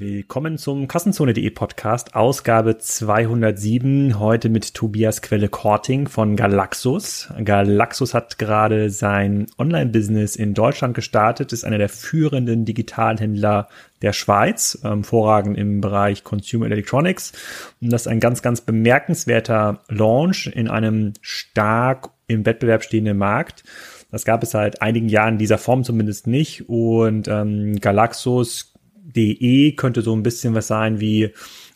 [0.00, 4.20] Willkommen zum Kassenzone.de Podcast, Ausgabe 207.
[4.20, 7.28] Heute mit Tobias Quelle Korting von Galaxus.
[7.44, 13.66] Galaxus hat gerade sein Online-Business in Deutschland gestartet, ist einer der führenden Digitalhändler
[14.00, 17.32] der Schweiz, ähm, vorragend im Bereich Consumer Electronics.
[17.80, 23.64] Und das ist ein ganz, ganz bemerkenswerter Launch in einem stark im Wettbewerb stehenden Markt.
[24.10, 26.68] Das gab es seit einigen Jahren dieser Form zumindest nicht.
[26.68, 28.67] Und ähm, Galaxus
[29.16, 31.32] De könnte so ein bisschen was sein wie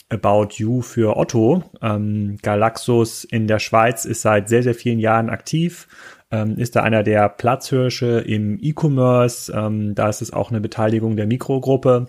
[0.08, 1.64] About You für Otto.
[1.80, 5.88] Ähm, Galaxus in der Schweiz ist seit sehr, sehr vielen Jahren aktiv,
[6.30, 9.52] ähm, ist da einer der Platzhirsche im E-Commerce.
[9.54, 12.06] Ähm, da ist es auch eine Beteiligung der Mikrogruppe.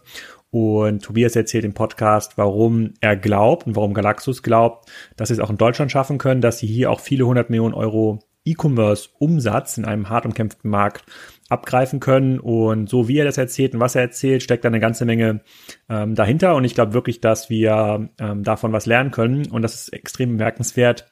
[0.51, 5.39] Und Tobias erzählt im Podcast, warum er glaubt und warum Galaxus glaubt, dass sie es
[5.39, 9.85] auch in Deutschland schaffen können, dass sie hier auch viele hundert Millionen Euro E-Commerce-Umsatz in
[9.85, 11.05] einem hart umkämpften Markt
[11.49, 12.39] abgreifen können.
[12.39, 15.41] Und so wie er das erzählt und was er erzählt, steckt da eine ganze Menge
[15.89, 16.55] ähm, dahinter.
[16.55, 19.49] Und ich glaube wirklich, dass wir ähm, davon was lernen können.
[19.49, 21.11] Und das ist extrem bemerkenswert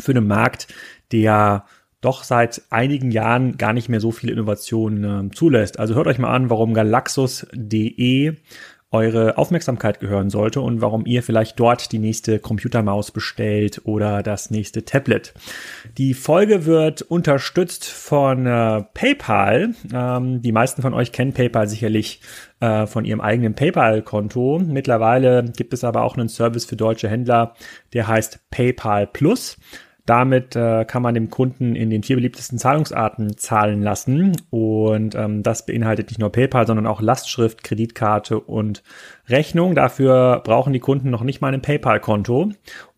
[0.00, 0.68] für einen Markt,
[1.12, 1.64] der
[2.04, 5.78] doch seit einigen Jahren gar nicht mehr so viele Innovationen äh, zulässt.
[5.78, 8.34] Also hört euch mal an, warum Galaxus.de
[8.94, 14.52] eure Aufmerksamkeit gehören sollte und warum ihr vielleicht dort die nächste Computermaus bestellt oder das
[14.52, 15.34] nächste Tablet.
[15.98, 19.74] Die Folge wird unterstützt von äh, PayPal.
[19.92, 22.20] Ähm, die meisten von euch kennen PayPal sicherlich
[22.60, 24.62] äh, von ihrem eigenen PayPal-Konto.
[24.64, 27.54] Mittlerweile gibt es aber auch einen Service für deutsche Händler,
[27.94, 29.58] der heißt PayPal Plus.
[30.06, 34.36] Damit äh, kann man dem Kunden in den vier beliebtesten Zahlungsarten zahlen lassen.
[34.50, 38.82] Und ähm, das beinhaltet nicht nur PayPal, sondern auch Lastschrift, Kreditkarte und
[39.28, 39.74] Rechnung.
[39.74, 42.50] Dafür brauchen die Kunden noch nicht mal ein PayPal-Konto.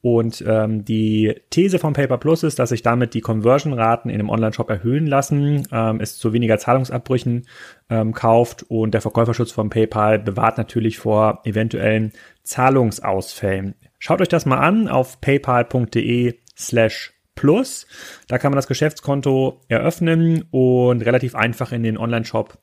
[0.03, 4.31] Und ähm, die These von PayPal Plus ist, dass sich damit die Conversion-Raten in einem
[4.31, 7.47] Online-Shop erhöhen lassen, ähm, es zu weniger Zahlungsabbrüchen
[7.89, 13.75] ähm, kauft und der Verkäuferschutz von PayPal bewahrt natürlich vor eventuellen Zahlungsausfällen.
[13.99, 17.87] Schaut euch das mal an auf paypal.de slash plus.
[18.29, 22.59] Da kann man das Geschäftskonto eröffnen und relativ einfach in den Online-Shop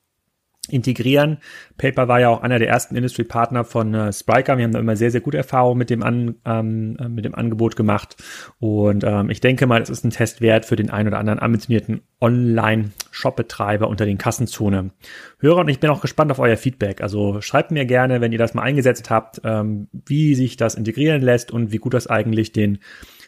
[0.70, 1.40] integrieren.
[1.78, 4.58] Paper war ja auch einer der ersten Industry-Partner von äh, Spriker.
[4.58, 7.36] Wir haben da immer sehr, sehr gute Erfahrungen mit dem, An, ähm, äh, mit dem
[7.36, 8.16] Angebot gemacht.
[8.60, 11.40] Und ähm, ich denke mal, es ist ein Test wert für den einen oder anderen
[11.40, 14.92] ambitionierten Online-Shop-Betreiber unter den Kassenzone.
[15.40, 17.02] Hörer und ich bin auch gespannt auf euer Feedback.
[17.02, 21.22] Also schreibt mir gerne, wenn ihr das mal eingesetzt habt, ähm, wie sich das integrieren
[21.22, 22.80] lässt und wie gut das eigentlich den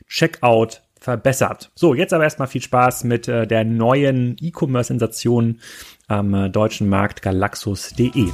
[0.07, 1.72] Checkout verbessert.
[1.75, 5.59] So, jetzt aber erstmal viel Spaß mit äh, der neuen E-Commerce-Sensation
[6.07, 8.31] am äh, deutschen Markt galaxus.de.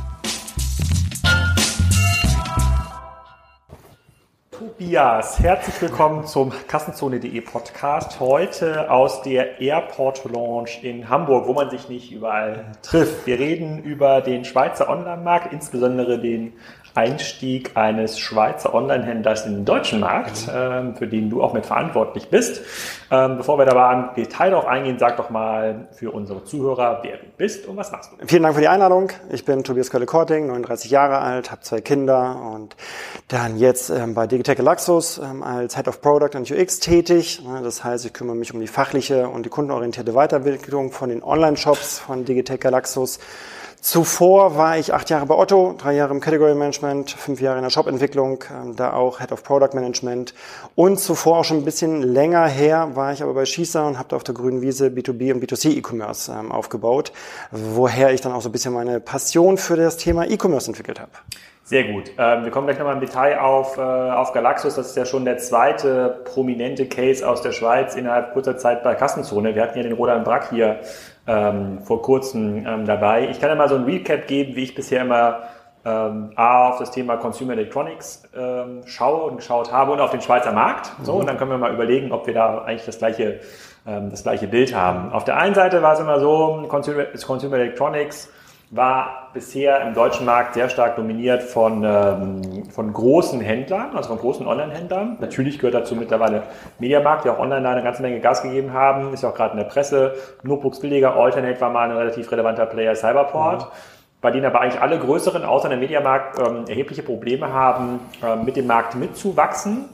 [4.62, 8.20] Tobias, herzlich willkommen zum Kassenzone.de Podcast.
[8.20, 13.26] Heute aus der Airport Launch in Hamburg, wo man sich nicht überall trifft.
[13.26, 16.54] Wir reden über den Schweizer Online-Markt, insbesondere den
[16.96, 22.30] Einstieg eines Schweizer Online-Händlers in den deutschen Markt, ähm, für den du auch mit verantwortlich
[22.30, 22.62] bist.
[23.10, 27.18] Ähm, bevor wir dabei im Detail darauf eingehen, sag doch mal für unsere Zuhörer, wer
[27.18, 28.26] du bist und was machst du.
[28.26, 29.10] Vielen Dank für die Einladung.
[29.32, 32.76] Ich bin Tobias Kölle-Korting, 39 Jahre alt, habe zwei Kinder und
[33.28, 37.42] dann jetzt ähm, bei Digitech Galaxus als Head of Product und UX tätig.
[37.64, 42.00] Das heißt, ich kümmere mich um die fachliche und die kundenorientierte Weiterentwicklung von den Online-Shops
[42.00, 43.20] von Digitech Galaxus
[43.82, 47.64] Zuvor war ich acht Jahre bei Otto, drei Jahre im Category Management, fünf Jahre in
[47.64, 50.36] der Shop-Entwicklung, ähm, da auch Head of Product Management.
[50.76, 54.08] Und zuvor auch schon ein bisschen länger her war ich aber bei Schießer und habe
[54.10, 57.12] da auf der grünen Wiese B2B und B2C E-Commerce ähm, aufgebaut,
[57.50, 61.14] woher ich dann auch so ein bisschen meine Passion für das Thema E-Commerce entwickelt habe.
[61.64, 62.12] Sehr gut.
[62.20, 64.76] Ähm, wir kommen gleich nochmal im Detail auf, äh, auf Galaxus.
[64.76, 68.94] Das ist ja schon der zweite prominente Case aus der Schweiz innerhalb kurzer Zeit bei
[68.94, 69.56] Kassenzone.
[69.56, 70.82] Wir hatten ja den Roland Brack hier
[71.28, 73.30] ähm, vor kurzem ähm, dabei.
[73.30, 75.44] Ich kann ja mal so ein Recap geben, wie ich bisher immer
[75.86, 80.22] ähm, A, auf das Thema Consumer Electronics ähm, schaue und geschaut habe und auf den
[80.22, 80.92] Schweizer Markt.
[81.04, 83.40] So, und dann können wir mal überlegen, ob wir da eigentlich das gleiche,
[83.88, 85.12] ähm, das gleiche Bild haben.
[85.12, 88.32] Auf der einen Seite war es immer so, Consumer, Consumer Electronics
[88.72, 94.18] war bisher im deutschen Markt sehr stark dominiert von, ähm, von großen Händlern, also von
[94.18, 95.18] großen Online-Händlern.
[95.20, 96.44] Natürlich gehört dazu mittlerweile
[96.80, 99.52] Mediamarkt, die auch online da eine ganze Menge Gas gegeben haben, ist ja auch gerade
[99.52, 100.16] in der Presse.
[100.44, 103.66] Notebooks billiger, Alternate war mal ein relativ relevanter Player, Cyberport.
[103.66, 103.68] Mhm.
[104.22, 108.56] Bei denen aber eigentlich alle größeren, außer der Mediamarkt, ähm, erhebliche Probleme haben, ähm, mit
[108.56, 109.90] dem Markt mitzuwachsen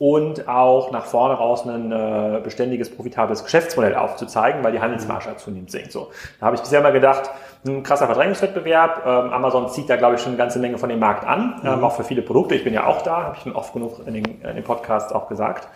[0.00, 5.70] und auch nach vorne raus ein äh, beständiges, profitables Geschäftsmodell aufzuzeigen, weil die Handelsmarge zunehmend
[5.70, 5.92] sinkt.
[5.92, 6.10] So,
[6.40, 7.30] da habe ich bisher mal gedacht,
[7.66, 9.02] ein krasser Verdrängungswettbewerb.
[9.04, 11.78] Ähm, Amazon zieht da, glaube ich, schon eine ganze Menge von dem Markt an, ähm,
[11.78, 11.84] mhm.
[11.84, 12.54] auch für viele Produkte.
[12.54, 15.12] Ich bin ja auch da, habe ich schon oft genug in den, in den Podcasts
[15.12, 15.68] auch gesagt.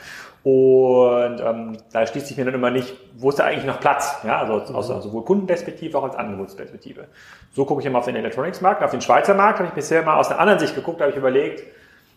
[0.45, 4.19] Und ähm, da schließt sich mir dann immer nicht, wo ist da eigentlich noch Platz?
[4.25, 5.01] Ja, also aus mhm.
[5.01, 7.07] sowohl Kundenperspektive auch als Angebotsperspektive.
[7.53, 8.83] So gucke ich immer auf den Electronics-Markt.
[8.83, 11.17] Auf den Schweizer Markt habe ich bisher mal aus einer anderen Sicht geguckt, habe ich
[11.17, 11.63] überlegt,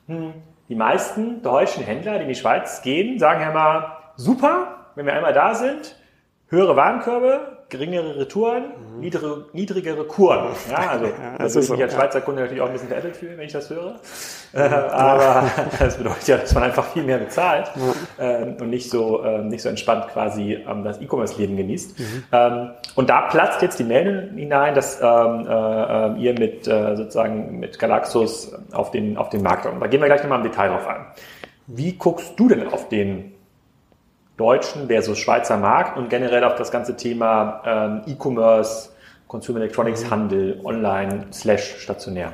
[0.08, 0.34] hm,
[0.68, 5.14] die meisten deutschen Händler, die in die Schweiz gehen, sagen ja mal, super, wenn wir
[5.14, 5.96] einmal da sind,
[6.50, 9.00] höhere Warenkörbe, geringere Retouren, mhm.
[9.02, 10.48] niedrigere, niedrigere Kuren.
[10.70, 13.38] Ja, also ja, das ich mich als Schweizer Kunde natürlich auch ein bisschen veräppelt fühlen,
[13.38, 13.96] wenn ich das höre.
[14.54, 18.40] Äh, aber das bedeutet ja, dass man einfach viel mehr bezahlt ja.
[18.40, 22.00] ähm, und nicht so, ähm, nicht so entspannt quasi ähm, das E-Commerce-Leben genießt.
[22.00, 22.24] Mhm.
[22.32, 26.96] Ähm, und da platzt jetzt die Meldung hinein, dass ähm, äh, äh, ihr mit äh,
[26.96, 29.82] sozusagen mit Galaxus auf den, auf den Markt kommt.
[29.82, 31.08] Da gehen wir gleich nochmal im Detail drauf an.
[31.68, 33.34] Wie guckst du denn auf den
[34.38, 38.90] deutschen versus Schweizer Markt und generell auf das ganze Thema ähm, E-Commerce,
[39.28, 40.12] Consumer Electronics mhm.
[40.12, 42.34] Handel, online slash stationär.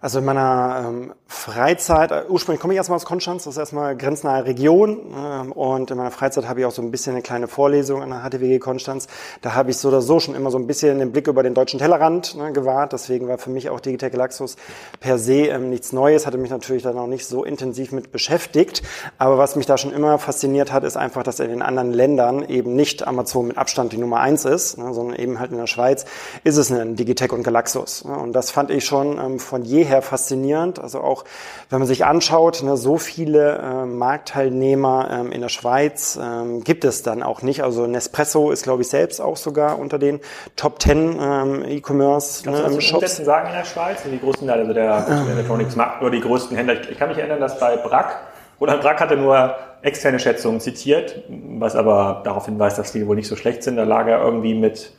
[0.00, 3.96] Also in meiner ähm, Freizeit, äh, ursprünglich komme ich erstmal aus Konstanz, das ist erstmal
[3.96, 7.48] grenznahe Region ähm, und in meiner Freizeit habe ich auch so ein bisschen eine kleine
[7.48, 9.06] Vorlesung an der HTWG Konstanz.
[9.40, 11.54] Da habe ich so oder so schon immer so ein bisschen den Blick über den
[11.54, 14.56] deutschen Tellerrand ne, gewahrt, deswegen war für mich auch Digitech Galaxus
[15.00, 18.82] per se ähm, nichts Neues, hatte mich natürlich dann auch nicht so intensiv mit beschäftigt,
[19.16, 22.44] aber was mich da schon immer fasziniert hat, ist einfach, dass in den anderen Ländern
[22.48, 25.66] eben nicht Amazon mit Abstand die Nummer eins ist, ne, sondern eben halt in der
[25.66, 26.04] Schweiz
[26.44, 29.85] ist es ein Digitech und Galaxus ne, und das fand ich schon ähm, von jeher
[29.86, 30.78] daher faszinierend.
[30.78, 31.24] Also auch,
[31.70, 36.84] wenn man sich anschaut, ne, so viele äh, Marktteilnehmer ähm, in der Schweiz ähm, gibt
[36.84, 37.62] es dann auch nicht.
[37.62, 40.20] Also Nespresso ist, glaube ich, selbst auch sogar unter den
[40.56, 43.16] Top 10 ähm, E-Commerce ne, Shops.
[43.16, 44.02] Sagen in der Schweiz?
[44.04, 45.30] Die größten, also der ähm.
[45.30, 46.76] Electronics Markt oder die größten Händler.
[46.90, 48.18] Ich kann mich erinnern, dass bei Brack
[48.58, 53.28] Roland Brack hatte nur externe Schätzungen zitiert, was aber darauf hinweist, dass die wohl nicht
[53.28, 53.76] so schlecht sind.
[53.76, 54.92] Da lag er irgendwie mit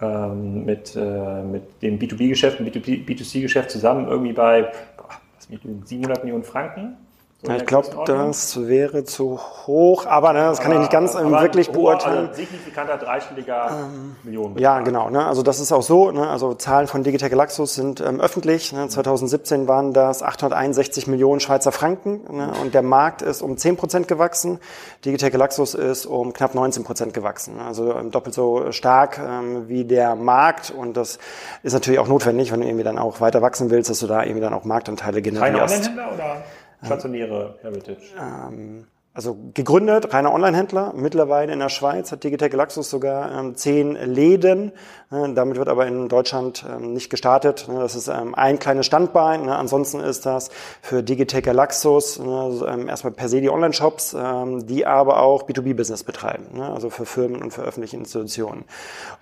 [0.00, 5.48] ähm, mit, äh, mit dem B2B-Geschäft, dem B2C-Geschäft zusammen irgendwie bei boah, was
[5.88, 6.96] 700 Millionen Franken.
[7.46, 11.14] So ich glaube, das wäre zu hoch, aber ne, das aber, kann ich nicht ganz
[11.14, 12.28] ähm, wirklich hoher, beurteilen.
[12.28, 14.56] Also signifikanter dreistelliger ähm, Millionen.
[14.58, 15.10] Ja, genau.
[15.10, 16.10] Ne, also das ist auch so.
[16.10, 18.72] Ne, also Zahlen von Digitech Galaxus sind ähm, öffentlich.
[18.72, 23.76] Ne, 2017 waren das 861 Millionen Schweizer Franken ne, und der Markt ist um 10
[23.76, 24.58] Prozent gewachsen.
[25.04, 27.56] Digitech Galaxus ist um knapp 19 Prozent gewachsen.
[27.56, 31.18] Ne, also ähm, doppelt so stark ähm, wie der Markt und das
[31.62, 34.22] ist natürlich auch notwendig, wenn du irgendwie dann auch weiter wachsen willst, dass du da
[34.22, 35.84] irgendwie dann auch Marktanteile generierst.
[35.84, 36.42] Keine Online-Händler oder?
[36.84, 38.14] Stationäre Heritage.
[38.18, 43.94] Ähm, also gegründet, reiner Online-Händler, mittlerweile in der Schweiz, hat Digitech Galaxus sogar ähm, zehn
[43.94, 44.72] Läden.
[45.12, 47.68] Äh, damit wird aber in Deutschland ähm, nicht gestartet.
[47.68, 49.44] Ne, das ist ähm, ein kleines Standbein.
[49.44, 50.50] Ne, ansonsten ist das
[50.82, 56.02] für Digitech Galaxus ne, ähm, erstmal per se die Online-Shops, ähm, die aber auch B2B-Business
[56.02, 58.64] betreiben, ne, also für Firmen und für öffentliche Institutionen.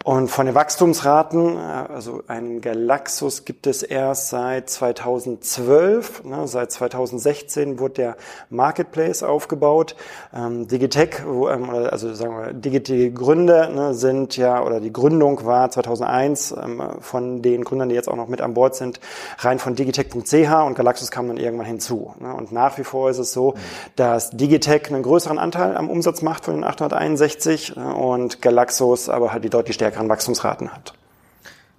[0.04, 6.24] Und von den Wachstumsraten, äh, also ein Galaxus gibt es erst seit 2012.
[6.24, 8.16] Ne, seit 2016 wurde der
[8.48, 9.96] Marketplace aufgebaut aufgebaut.
[10.34, 15.44] Ähm, Digitech, wo, ähm, also sagen wir, Digitech Gründe ne, sind ja, oder die Gründung
[15.44, 19.00] war 2001 ähm, von den Gründern, die jetzt auch noch mit an Bord sind,
[19.38, 22.14] rein von digitech.ch und Galaxus kam dann irgendwann hinzu.
[22.20, 22.34] Ne?
[22.34, 23.56] Und nach wie vor ist es so, mhm.
[23.96, 29.32] dass Digitech einen größeren Anteil am Umsatz macht von den 861 äh, und Galaxus aber
[29.32, 30.94] halt die deutlich stärkeren Wachstumsraten hat.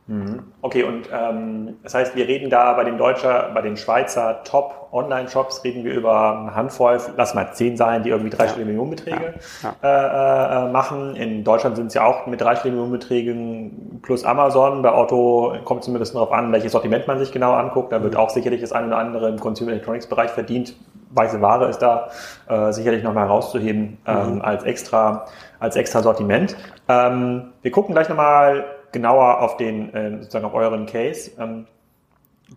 [0.06, 0.44] Mhm.
[0.62, 5.64] Okay, und ähm, das heißt, wir reden da bei den Deutscher, bei den Schweizer Top-Online-Shops,
[5.64, 8.68] reden wir über eine Handvoll, lass mal zehn sein, die irgendwie dreistellige ja.
[8.68, 9.34] Millionenbeträge
[9.64, 9.76] ja.
[9.82, 10.66] Ja.
[10.66, 11.16] Äh, äh, machen.
[11.16, 14.82] In Deutschland sind es ja auch mit dreistelligen Millionenbeträgen plus Amazon.
[14.82, 17.94] Bei Otto kommt es zumindest darauf an, welches Sortiment man sich genau anguckt.
[17.94, 18.20] Da wird mhm.
[18.20, 20.76] auch sicherlich das eine oder andere im Consumer Electronics-Bereich verdient.
[21.12, 22.10] Weiße Ware ist da
[22.50, 24.42] äh, sicherlich nochmal herauszuheben ähm, mhm.
[24.42, 25.28] als extra
[25.60, 26.58] als extra Sortiment.
[26.90, 31.32] Ähm, wir gucken gleich nochmal genauer auf den, äh, sozusagen auf euren Case.
[31.38, 31.68] Ähm,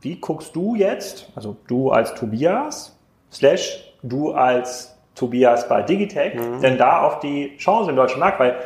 [0.00, 2.96] wie guckst du jetzt, also du als Tobias,
[3.32, 6.60] slash du als Tobias bei Digitech, mhm.
[6.60, 8.38] denn da auf die Chance im deutschen Markt?
[8.38, 8.56] Weil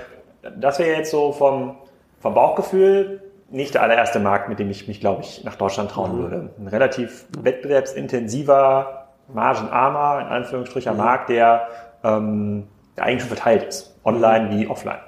[0.58, 1.76] das wäre jetzt so vom,
[2.20, 6.16] vom Bauchgefühl nicht der allererste Markt, mit dem ich mich, glaube ich, nach Deutschland trauen
[6.16, 6.22] mhm.
[6.22, 6.50] würde.
[6.58, 10.98] Ein relativ wettbewerbsintensiver, margenarmer, in Anführungsstrichen, mhm.
[10.98, 11.68] Markt, der,
[12.02, 13.96] ähm, der eigentlich schon verteilt ist.
[14.04, 14.58] Online mhm.
[14.58, 15.00] wie offline.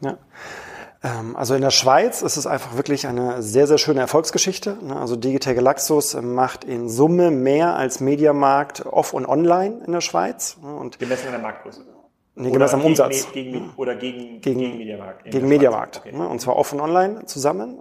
[0.00, 0.16] Ja.
[1.02, 4.76] Ähm, also in der Schweiz ist es einfach wirklich eine sehr, sehr schöne Erfolgsgeschichte.
[4.82, 4.96] Ne?
[4.96, 10.56] Also Digital Galaxus macht in Summe mehr als Mediamarkt off und online in der Schweiz.
[10.62, 10.74] Ne?
[10.74, 11.82] Und Gemessen an der Marktgröße.
[12.40, 13.30] Nee, gemessen am Umsatz.
[13.32, 15.24] Gegen, oder gegen, gegen, gegen Mediamarkt.
[15.24, 15.98] Gegen Mediamarkt.
[15.98, 16.16] Okay.
[16.16, 16.26] Ne?
[16.26, 17.78] Und zwar offen online zusammen.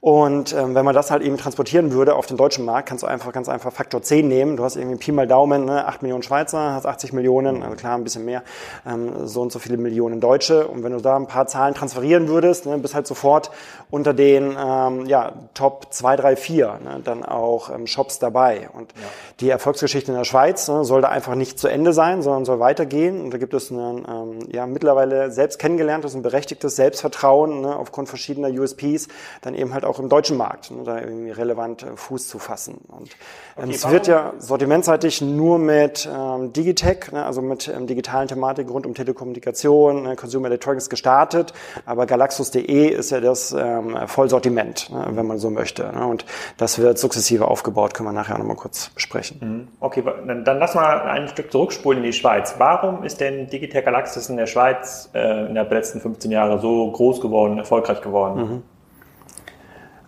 [0.00, 3.06] Und ähm, wenn man das halt eben transportieren würde auf den deutschen Markt, kannst du
[3.06, 4.58] einfach ganz einfach Faktor 10 nehmen.
[4.58, 5.86] Du hast irgendwie Pi mal Daumen, ne?
[5.86, 8.42] 8 Millionen Schweizer, hast 80 Millionen, also klar ein bisschen mehr,
[8.86, 10.68] ähm, so und so viele Millionen Deutsche.
[10.68, 13.50] Und wenn du da ein paar Zahlen transferieren würdest, ne, bist halt sofort
[13.90, 18.68] unter den ähm, ja, Top 2, 3, 4 ne, dann auch ähm, Shops dabei.
[18.74, 19.06] Und ja.
[19.40, 22.60] die Erfolgsgeschichte in der Schweiz ne, soll da einfach nicht zu Ende sein, sondern soll
[22.60, 23.22] weitergehen.
[23.22, 28.08] Und da gibt es ein ähm, ja, mittlerweile selbst kennengelerntes und berechtigtes Selbstvertrauen ne, aufgrund
[28.08, 29.08] verschiedener USPs,
[29.42, 32.78] dann eben halt auch im deutschen Markt, ne, da irgendwie relevant äh, Fuß zu fassen.
[32.88, 33.10] Und
[33.56, 38.28] ähm, okay, es wird ja sortimentseitig nur mit ähm, Digitech, ne, also mit ähm, digitalen
[38.28, 41.52] Thematiken rund um Telekommunikation, ne, Consumer Electronics gestartet,
[41.86, 45.84] aber Galaxus.de ist ja das ähm, Vollsortiment, ne, wenn man so möchte.
[45.84, 46.24] Ne, und
[46.56, 49.38] das wird sukzessive aufgebaut, können wir nachher nochmal kurz besprechen.
[49.40, 49.68] Mhm.
[49.80, 52.54] Okay, dann, dann lass mal ein Stück zurückspulen in die Schweiz.
[52.58, 56.90] Warum ist denn Digitech Galaxus in der Schweiz äh, in der letzten 15 Jahre so
[56.90, 58.40] groß geworden, erfolgreich geworden?
[58.40, 58.62] Mhm.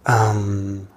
[0.08, 0.88] Ähm,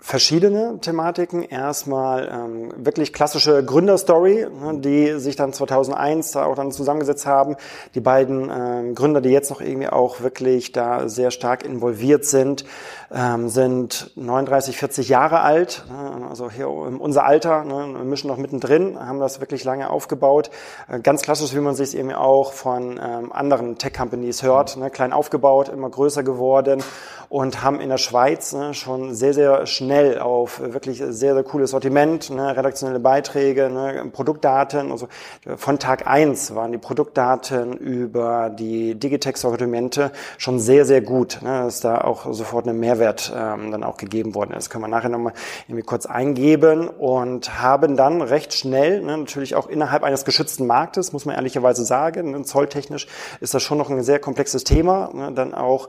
[0.00, 1.42] verschiedene Thematiken.
[1.42, 7.56] Erstmal ähm, wirklich klassische Gründerstory, ne, die sich dann 2001 da auch dann zusammengesetzt haben.
[7.94, 12.64] Die beiden ähm, Gründer, die jetzt noch irgendwie auch wirklich da sehr stark involviert sind,
[13.12, 18.36] ähm, sind 39, 40 Jahre alt, ne, also hier unser Alter, ne, wir mischen noch
[18.36, 20.50] mittendrin, haben das wirklich lange aufgebaut.
[20.88, 25.12] Äh, ganz klassisch, wie man sich irgendwie auch von ähm, anderen Tech-Companies hört, ne, klein
[25.12, 26.84] aufgebaut, immer größer geworden
[27.28, 31.70] und haben in der Schweiz ne, schon sehr, sehr schnell auf wirklich sehr, sehr cooles
[31.70, 34.90] Sortiment, ne, redaktionelle Beiträge, ne, Produktdaten.
[34.90, 35.08] Also
[35.56, 41.80] von Tag eins waren die Produktdaten über die Digitex-Sortimente schon sehr, sehr gut, ne, dass
[41.80, 44.70] da auch sofort ein Mehrwert ähm, dann auch gegeben worden ist.
[44.70, 45.34] Können wir nachher nochmal
[45.66, 51.12] irgendwie kurz eingeben und haben dann recht schnell, ne, natürlich auch innerhalb eines geschützten Marktes,
[51.12, 53.06] muss man ehrlicherweise sagen, ne, zolltechnisch
[53.40, 55.88] ist das schon noch ein sehr komplexes Thema, ne, dann auch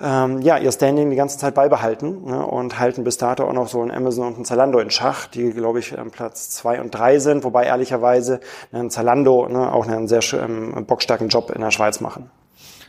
[0.00, 3.68] ähm, ja, ihr Standing die ganze Zeit beibehalten ne, und halten bis dato auch noch
[3.68, 6.92] so ein Amazon und ein Zalando in Schach, die, glaube ich, am Platz zwei und
[6.92, 8.40] drei sind, wobei ehrlicherweise
[8.72, 12.30] ne, ein Zalando ne, auch einen sehr ähm, bockstarken Job in der Schweiz machen.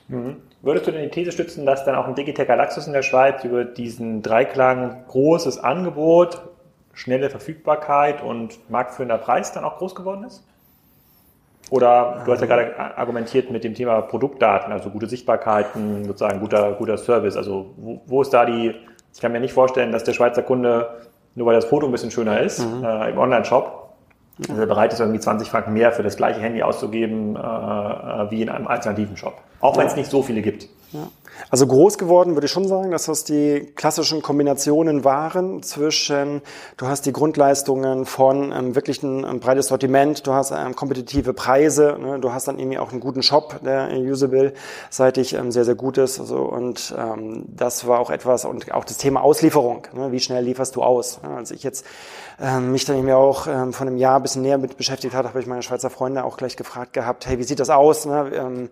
[0.08, 0.38] Mhm.
[0.62, 3.44] Würdest du denn die These stützen, dass dann auch ein Digitech Galaxus in der Schweiz
[3.44, 6.42] über diesen Dreiklang großes Angebot,
[6.94, 10.44] schnelle Verfügbarkeit und marktführender Preis dann auch groß geworden ist?
[11.70, 16.74] Oder du hast ja gerade argumentiert mit dem Thema Produktdaten, also gute Sichtbarkeiten, sozusagen guter,
[16.74, 17.38] guter Service.
[17.38, 18.74] Also wo, wo ist da die,
[19.14, 20.90] ich kann mir nicht vorstellen, dass der Schweizer Kunde,
[21.36, 22.84] nur weil das Foto ein bisschen schöner ist, mhm.
[22.84, 23.90] äh, im Online-Shop,
[24.48, 28.42] also bereit ist, irgendwie 20 Franken mehr für das gleiche Handy auszugeben äh, äh wie
[28.42, 29.36] in einem alternativen Shop.
[29.60, 30.70] Auch wenn es nicht so viele gibt.
[30.92, 31.08] Ja.
[31.50, 36.42] Also groß geworden würde ich schon sagen, dass das die klassischen Kombinationen waren zwischen,
[36.78, 41.34] du hast die Grundleistungen von ähm, wirklich ein, ein, breites Sortiment, du hast ähm, kompetitive
[41.34, 45.76] Preise, ne, du hast dann irgendwie auch einen guten Shop, der usable-seitig ähm, sehr, sehr
[45.76, 46.20] gut ist.
[46.20, 50.44] Also, und ähm, das war auch etwas, und auch das Thema Auslieferung, ne, wie schnell
[50.44, 51.22] lieferst du aus?
[51.24, 51.86] Ne, als ich jetzt
[52.42, 55.26] ähm, mich dann irgendwie auch ähm, von einem Jahr ein bisschen näher mit beschäftigt hat,
[55.26, 58.06] habe ich meine Schweizer Freunde auch gleich gefragt gehabt, hey, wie sieht das aus?
[58.06, 58.32] Ne?
[58.34, 58.70] Ähm,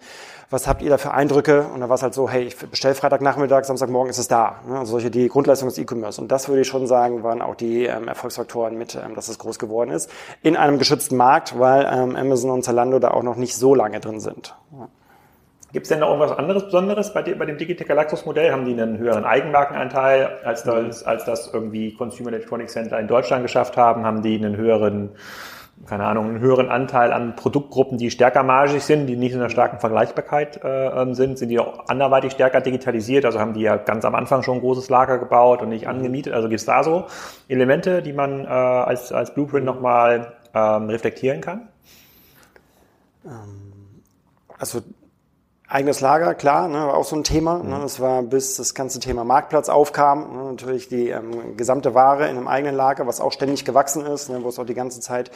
[0.49, 1.67] was habt ihr da für Eindrücke?
[1.73, 4.61] Und da war es halt so, hey, ich bestelle Freitagnachmittag, Samstagmorgen ist es da.
[4.67, 4.79] Ne?
[4.79, 6.21] Also solche die Grundleistung des E-Commerce.
[6.21, 9.39] Und das würde ich schon sagen, waren auch die ähm, Erfolgsfaktoren mit, ähm, dass es
[9.39, 10.09] groß geworden ist.
[10.41, 13.99] In einem geschützten Markt, weil ähm, Amazon und Zalando da auch noch nicht so lange
[13.99, 14.55] drin sind.
[14.71, 14.87] Ja.
[15.73, 18.51] Gibt es denn noch irgendwas anderes Besonderes bei, bei dem Digitech Galaxus Modell?
[18.51, 23.43] Haben die einen höheren Eigenmarkenanteil, als das, als das irgendwie Consumer Electronics Center in Deutschland
[23.43, 24.05] geschafft haben?
[24.05, 25.11] Haben die einen höheren
[25.85, 29.49] keine Ahnung, einen höheren Anteil an Produktgruppen, die stärker margig sind, die nicht in einer
[29.49, 34.03] starken Vergleichbarkeit äh, sind, sind die auch anderweitig stärker digitalisiert, also haben die ja ganz
[34.03, 35.91] am Anfang schon ein großes Lager gebaut und nicht mhm.
[35.91, 36.33] angemietet.
[36.33, 37.05] Also gibt es da so
[37.47, 41.67] Elemente, die man äh, als, als Blueprint nochmal ähm, reflektieren kann?
[43.25, 44.01] Ähm,
[44.57, 44.81] also
[45.69, 47.57] Eigenes Lager, klar, ne, war auch so ein Thema.
[47.57, 47.81] Ne, mhm.
[47.81, 50.33] das war bis das ganze Thema Marktplatz aufkam.
[50.33, 54.29] Ne, natürlich die ähm, gesamte Ware in einem eigenen Lager, was auch ständig gewachsen ist,
[54.29, 55.29] ne, wo es auch die ganze Zeit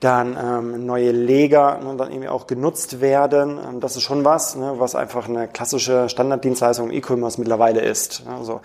[0.00, 3.56] dann ähm, neue Leger ne, dann irgendwie auch genutzt werden.
[3.58, 8.26] Ähm, das ist schon was, ne, was einfach eine klassische Standarddienstleistung im E-Commerce mittlerweile ist.
[8.26, 8.60] Ne, also,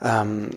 [0.00, 0.50] ähm,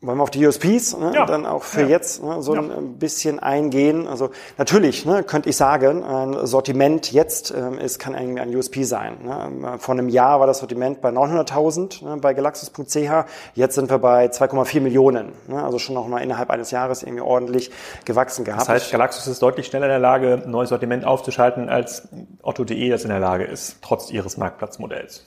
[0.00, 1.26] wollen wir auf die USPs ne, ja.
[1.26, 1.88] dann auch für ja.
[1.88, 2.60] jetzt ne, so ja.
[2.60, 4.06] ein bisschen eingehen.
[4.06, 8.84] Also natürlich ne, könnte ich sagen, ein Sortiment jetzt ähm, ist kann irgendwie ein USP
[8.84, 9.18] sein.
[9.24, 9.78] Ne.
[9.78, 13.26] Vor einem Jahr war das Sortiment bei 900.000 ne, bei Galaxus.ch.
[13.54, 15.32] Jetzt sind wir bei 2,4 Millionen.
[15.48, 17.70] Ne, also schon noch mal innerhalb eines Jahres irgendwie ordentlich
[18.04, 18.62] gewachsen gehabt.
[18.62, 22.08] Das heißt, Galaxus ist deutlich schneller in der Lage, ein neues Sortiment aufzuschalten, als
[22.42, 25.24] Otto.de das in der Lage ist, trotz ihres Marktplatzmodells.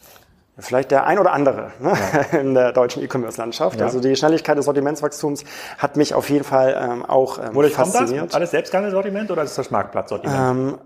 [0.57, 1.93] Vielleicht der ein oder andere ne,
[2.31, 2.39] ja.
[2.39, 3.79] in der deutschen E-Commerce-Landschaft.
[3.79, 3.85] Ja.
[3.85, 5.43] Also die Schnelligkeit des Sortimentswachstums
[5.77, 8.19] hat mich auf jeden Fall ähm, auch ähm, Wodurch fasziniert.
[8.19, 8.35] Kommt das?
[8.35, 10.39] Alles selbstgangene Sortiment oder ist das Marktplatzsortiment?
[10.39, 10.77] Ähm,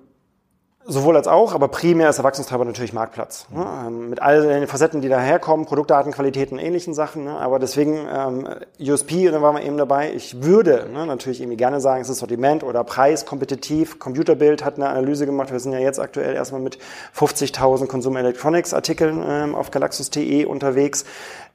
[0.88, 3.48] Sowohl als auch, aber primär ist der Wachstumstreiber natürlich Marktplatz.
[3.50, 3.66] Ne?
[3.88, 7.24] Ähm, mit all den Facetten, die daherkommen, Produktdatenqualitäten, ähnlichen Sachen.
[7.24, 7.32] Ne?
[7.32, 8.48] Aber deswegen ähm,
[8.80, 10.14] USP, da waren wir eben dabei.
[10.14, 13.98] Ich würde ne, natürlich irgendwie gerne sagen, es ist Sortiment oder Preis, kompetitiv.
[13.98, 15.52] Computerbild hat eine Analyse gemacht.
[15.52, 16.78] Wir sind ja jetzt aktuell erstmal mit
[17.18, 21.04] 50.000 Consumer Electronics Artikeln ähm, auf galaxus.de unterwegs.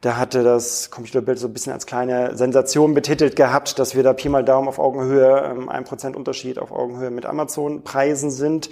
[0.00, 4.14] Da hatte das Computerbild so ein bisschen als kleine Sensation betitelt gehabt, dass wir da
[4.14, 8.70] Pi mal Daumen auf Augenhöhe, ähm, ein Prozent Unterschied auf Augenhöhe mit Amazon-Preisen sind.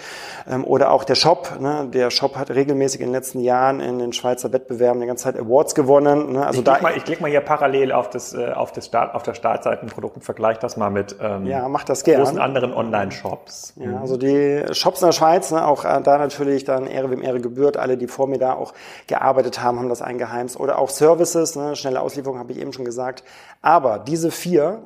[0.48, 1.58] Ähm, oder auch der Shop.
[1.60, 1.88] Ne?
[1.92, 5.38] Der Shop hat regelmäßig in den letzten Jahren in den Schweizer Wettbewerben die ganze Zeit
[5.38, 6.32] Awards gewonnen.
[6.32, 6.46] Ne?
[6.46, 9.14] Also ich klicke mal, ich klick mal hier parallel auf, das, äh, auf, das Start,
[9.14, 12.22] auf der Startseite ein Produkt und vergleiche das mal mit ähm, ja, mach das gern.
[12.22, 13.74] großen anderen Online-Shops.
[13.76, 13.96] Ja, mhm.
[13.98, 15.66] also die Shops in der Schweiz, ne?
[15.66, 17.76] auch äh, da natürlich dann Ehre wem Ehre gebührt.
[17.76, 18.72] Alle, die vor mir da auch
[19.06, 20.58] gearbeitet haben, haben das eingeheimst.
[20.58, 21.76] Oder auch Services, ne?
[21.76, 23.22] schnelle Auslieferung habe ich eben schon gesagt.
[23.60, 24.80] Aber diese vier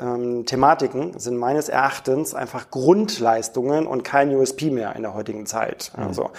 [0.00, 5.92] ähm, Thematiken sind meines Erachtens einfach Grundleistungen und kein USP mehr in der heutigen Zeit.
[5.96, 6.02] Mhm.
[6.02, 6.30] Also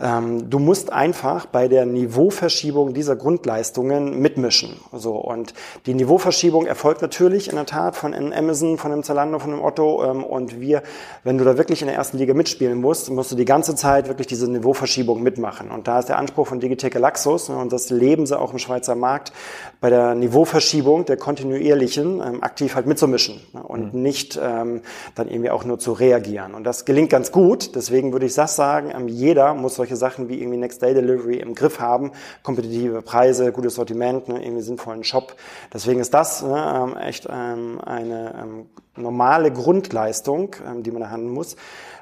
[0.00, 4.80] ähm, du musst einfach bei der Niveauverschiebung dieser Grundleistungen mitmischen.
[4.92, 5.54] So und
[5.86, 9.62] die Niveauverschiebung erfolgt natürlich in der Tat von einem Amazon, von einem Zalando, von einem
[9.62, 10.82] Otto ähm, und wir,
[11.22, 14.08] wenn du da wirklich in der ersten Liga mitspielen musst, musst du die ganze Zeit
[14.08, 15.70] wirklich diese Niveauverschiebung mitmachen.
[15.70, 18.58] Und da ist der Anspruch von Digitec Galaxus ne, und das leben sie auch im
[18.58, 19.32] Schweizer Markt
[19.80, 24.02] bei der Niveauverschiebung der kontinuierlichen ähm, aktiv halt mitzumischen ne, und mhm.
[24.02, 24.82] nicht ähm,
[25.14, 26.54] dann irgendwie auch nur zu reagieren.
[26.54, 27.74] Und das gelingt ganz gut.
[27.74, 31.36] Deswegen würde ich das sagen, ähm, jeder muss solche Sachen wie irgendwie Next Day Delivery
[31.36, 35.34] im Griff haben, kompetitive Preise, gutes Sortiment, ne, irgendwie sinnvollen Shop.
[35.72, 41.10] Deswegen ist das ne, ähm, echt ähm, eine ähm, normale Grundleistung, ähm, die man da
[41.10, 41.56] handeln muss.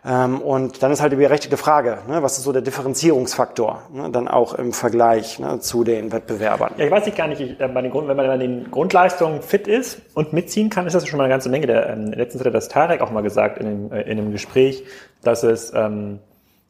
[0.05, 4.11] Ähm, und dann ist halt die berechtigte Frage, ne, was ist so der Differenzierungsfaktor, ne,
[4.11, 6.75] dann auch im Vergleich ne, zu den Wettbewerbern.
[6.77, 8.71] Ja, ich weiß nicht gar nicht, ich, äh, bei den Grund, wenn man bei den
[8.71, 11.67] Grundleistungen fit ist und mitziehen kann, ist das schon mal eine ganze Menge.
[11.67, 14.85] Der, ähm, letztens hat das Tarek auch mal gesagt in dem, äh, in einem Gespräch,
[15.23, 16.21] dass es ähm,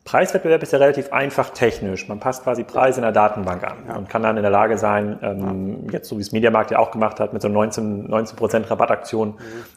[0.08, 2.08] Preiswettbewerb ist ja relativ einfach technisch.
[2.08, 3.96] Man passt quasi Preise in der Datenbank an ja.
[3.96, 5.92] und kann dann in der Lage sein, ähm, ja.
[5.92, 9.34] jetzt so wie es Mediamarkt ja auch gemacht hat, mit so 19, 19 Rabattaktion mhm.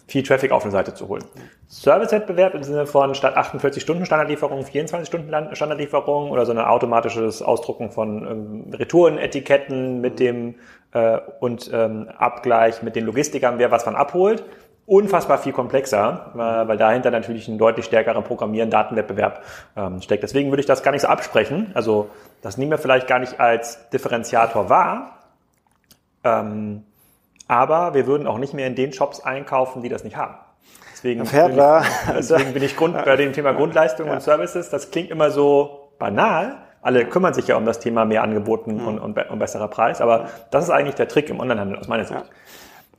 [0.07, 1.25] viel Traffic auf eine Seite zu holen.
[1.67, 7.41] Servicewettbewerb im Sinne von statt 48 Stunden Standardlieferung 24 Stunden Standardlieferung oder so ein automatisches
[7.41, 10.17] Ausdrucken von ähm, Retourenetiketten mit mhm.
[10.17, 10.55] dem
[10.93, 14.45] äh, und ähm, Abgleich mit den Logistikern, wer was von abholt
[14.85, 19.43] unfassbar viel komplexer, weil dahinter natürlich ein deutlich stärkerer Programmieren, Datenwettbewerb
[19.75, 20.23] ähm, steckt.
[20.23, 21.71] Deswegen würde ich das gar nicht so absprechen.
[21.73, 22.09] Also
[22.41, 25.19] das nehmen wir vielleicht gar nicht als Differenziator wahr.
[26.23, 26.83] Ähm,
[27.47, 30.35] aber wir würden auch nicht mehr in den Shops einkaufen, die das nicht haben.
[30.93, 31.63] Deswegen, bin ich,
[32.15, 34.13] deswegen bin ich Grund, bei dem Thema Grundleistung ja.
[34.13, 36.57] und Services, das klingt immer so banal.
[36.81, 40.29] Alle kümmern sich ja um das Thema mehr Angeboten und, und, und besserer Preis, aber
[40.49, 42.19] das ist eigentlich der Trick im Onlinehandel aus meiner Sicht.
[42.19, 42.25] Ja.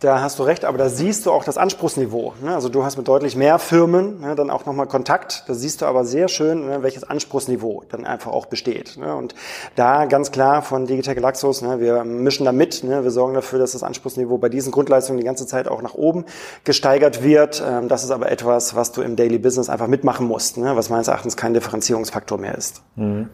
[0.03, 2.35] Da hast du recht, aber da siehst du auch das Anspruchsniveau.
[2.43, 2.53] Ne?
[2.53, 5.45] Also du hast mit deutlich mehr Firmen ne, dann auch nochmal Kontakt.
[5.47, 8.97] Da siehst du aber sehr schön, ne, welches Anspruchsniveau dann einfach auch besteht.
[8.97, 9.37] Und
[9.77, 13.85] da ganz klar von Digitech Laxus, wir mischen da mit, wir sorgen dafür, dass das
[13.85, 16.25] Anspruchsniveau bei diesen Grundleistungen die ganze Zeit auch nach oben
[16.65, 17.63] gesteigert wird.
[17.65, 21.07] Ähm, das ist aber etwas, was du im Daily Business einfach mitmachen musst, was meines
[21.07, 22.83] Erachtens kein Differenzierungsfaktor mehr ist.
[22.97, 23.31] Mhm.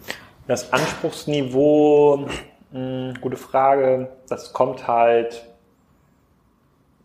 [0.47, 2.27] Das Anspruchsniveau,
[2.73, 5.48] mh, gute Frage, das kommt halt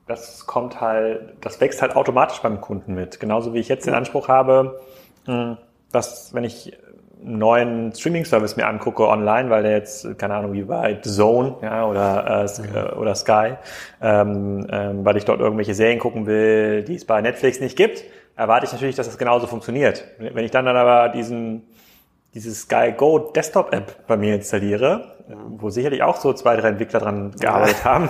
[0.08, 3.20] das kommt halt, das wächst halt automatisch beim Kunden mit.
[3.20, 4.80] Genauso wie ich jetzt den Anspruch habe,
[5.26, 5.58] hm,
[5.92, 6.78] dass wenn ich
[7.26, 11.86] einen neuen Streaming-Service mir angucke online, weil der jetzt, keine Ahnung, wie bei Zone ja,
[11.86, 13.00] oder, äh, mhm.
[13.00, 13.54] oder Sky,
[14.02, 18.04] ähm, ähm, weil ich dort irgendwelche Serien gucken will, die es bei Netflix nicht gibt,
[18.36, 20.04] erwarte ich natürlich, dass das genauso funktioniert.
[20.18, 21.64] Wenn ich dann, dann aber diesen
[22.34, 27.00] diese Sky Go Desktop App bei mir installiere, wo sicherlich auch so zwei, drei Entwickler
[27.00, 28.10] dran gearbeitet haben,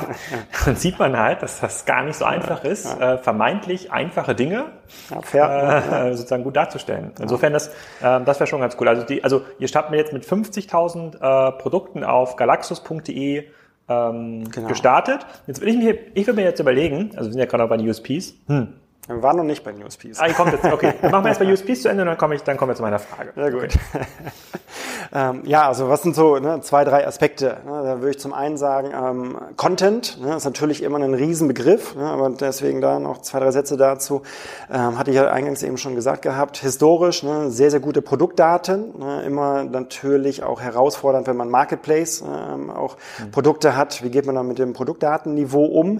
[0.65, 4.65] dann sieht man halt, dass das gar nicht so einfach ist, äh, vermeintlich einfache Dinge
[5.09, 7.11] ja, fair, äh, sozusagen gut darzustellen.
[7.19, 7.67] Insofern, das,
[8.01, 8.87] äh, das wäre schon ganz cool.
[8.87, 13.45] Also, die, also ihr startet jetzt mit 50.000 äh, Produkten auf galaxus.de
[13.89, 14.67] ähm, genau.
[14.67, 15.25] gestartet.
[15.47, 17.69] Jetzt will ich mir, ich will mir jetzt überlegen, also wir sind ja gerade auch
[17.69, 18.73] bei den USPs, hm,
[19.07, 20.19] wir waren noch nicht bei USPs.
[20.19, 20.63] Ah, kommt jetzt.
[20.63, 22.71] Okay, dann machen wir erst bei USPs zu Ende und dann komme ich, dann kommen
[22.71, 23.33] wir zu meiner Frage.
[23.35, 23.63] Ja, gut.
[23.63, 23.77] Okay.
[25.13, 27.57] ähm, ja, also was sind so ne, zwei, drei Aspekte?
[27.65, 27.81] Ne?
[27.83, 32.05] Da würde ich zum einen sagen, ähm, Content ne, ist natürlich immer ein Riesenbegriff, ne,
[32.05, 34.21] aber deswegen da noch zwei, drei Sätze dazu.
[34.71, 36.57] Ähm, hatte ich ja eingangs eben schon gesagt gehabt.
[36.57, 38.97] Historisch ne, sehr, sehr gute Produktdaten.
[38.97, 43.31] Ne, immer natürlich auch herausfordernd, wenn man Marketplace ähm, auch mhm.
[43.31, 44.01] Produkte hat.
[44.01, 45.99] Wie geht man dann mit dem Produktdatenniveau um?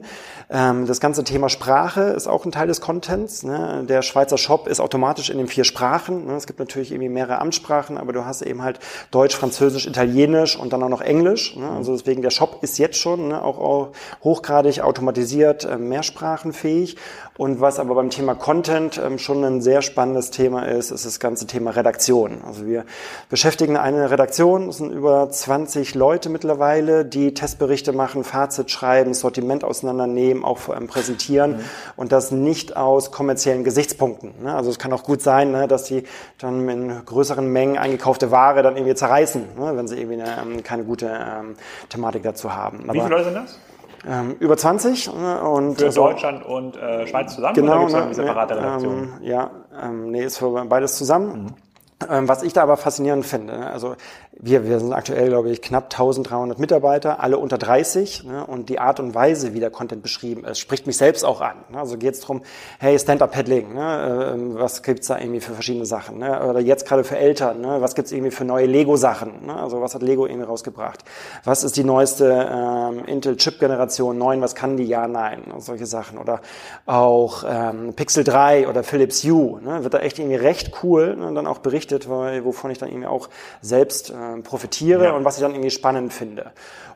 [0.50, 3.44] Ähm, das ganze Thema Sprache ist auch ein Teil des Contents Contents.
[3.44, 3.86] Ne?
[3.90, 6.28] Der Schweizer Shop ist automatisch in den vier Sprachen.
[6.28, 6.36] Ne?
[6.36, 8.80] Es gibt natürlich irgendwie mehrere Amtssprachen, aber du hast eben halt
[9.10, 11.56] Deutsch, Französisch, Italienisch und dann auch noch Englisch.
[11.56, 11.68] Ne?
[11.70, 13.90] Also deswegen der Shop ist jetzt schon ne, auch, auch
[14.24, 16.98] hochgradig automatisiert, äh, mehrsprachenfähig.
[17.36, 21.20] Und was aber beim Thema Content ähm, schon ein sehr spannendes Thema ist, ist das
[21.20, 22.44] ganze Thema Redaktion.
[22.46, 22.86] Also wir
[23.30, 29.64] beschäftigen eine Redaktion, es sind über 20 Leute mittlerweile, die Testberichte machen, Fazit schreiben, Sortiment
[29.64, 31.62] auseinandernehmen, auch vor allem präsentieren mhm.
[31.96, 34.44] und das nicht aus kommerziellen Gesichtspunkten.
[34.44, 34.54] Ne?
[34.54, 36.04] Also es kann auch gut sein, ne, dass die
[36.40, 40.64] dann in größeren Mengen eingekaufte Ware dann irgendwie zerreißen, ne, wenn sie irgendwie eine, ähm,
[40.64, 41.56] keine gute ähm,
[41.90, 42.84] Thematik dazu haben.
[42.92, 43.60] Wie viele Leute sind das?
[44.06, 48.14] Ähm, über 20 ne, und für so, Deutschland und äh, Schweiz zusammen genau, oder ne,
[48.14, 49.14] separate Redaktionen?
[49.22, 51.44] Ähm, ja, ähm, nee, ist für beides zusammen.
[51.44, 51.73] Mhm.
[52.10, 53.96] Ähm, was ich da aber faszinierend finde, ne, also
[54.40, 58.80] wir, wir sind aktuell, glaube ich, knapp 1300 Mitarbeiter, alle unter 30 ne, und die
[58.80, 61.58] Art und Weise, wie der Content beschrieben ist, spricht mich selbst auch an.
[61.72, 62.42] Ne, also geht es darum,
[62.80, 66.18] hey, Stand-Up-Paddling, ne, äh, was gibt's da irgendwie für verschiedene Sachen?
[66.18, 69.46] Ne, oder jetzt gerade für Eltern, ne, was gibt's irgendwie für neue Lego-Sachen?
[69.46, 71.04] Ne, also was hat Lego irgendwie rausgebracht?
[71.44, 74.86] Was ist die neueste ähm, Intel-Chip-Generation 9, was kann die?
[74.86, 76.18] Ja, nein, solche Sachen.
[76.18, 76.42] Oder
[76.86, 81.32] auch ähm, Pixel 3 oder Philips Hue, ne, wird da echt irgendwie recht cool ne,
[81.34, 83.30] dann auch berichtet, weil, wovon ich dann irgendwie auch
[83.62, 85.12] selbst äh, äh, profitiere ja.
[85.14, 86.52] und was ich dann irgendwie spannend finde.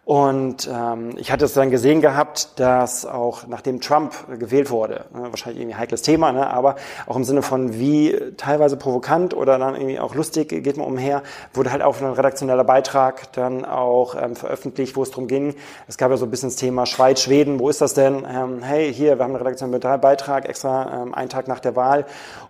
[0.05, 5.23] Und ähm, ich hatte es dann gesehen gehabt, dass auch nachdem Trump gewählt wurde, ne,
[5.31, 9.59] wahrscheinlich irgendwie ein heikles Thema, ne, aber auch im Sinne von wie teilweise provokant oder
[9.59, 14.15] dann irgendwie auch lustig geht man umher, wurde halt auch ein redaktioneller Beitrag dann auch
[14.15, 15.55] ähm, veröffentlicht, wo es darum ging.
[15.89, 18.25] Es gab ja so ein bisschen das Thema Schweiz, Schweden, wo ist das denn?
[18.33, 22.05] Ähm, hey, hier, wir haben einen redaktionellen Beitrag extra ähm, einen Tag nach der Wahl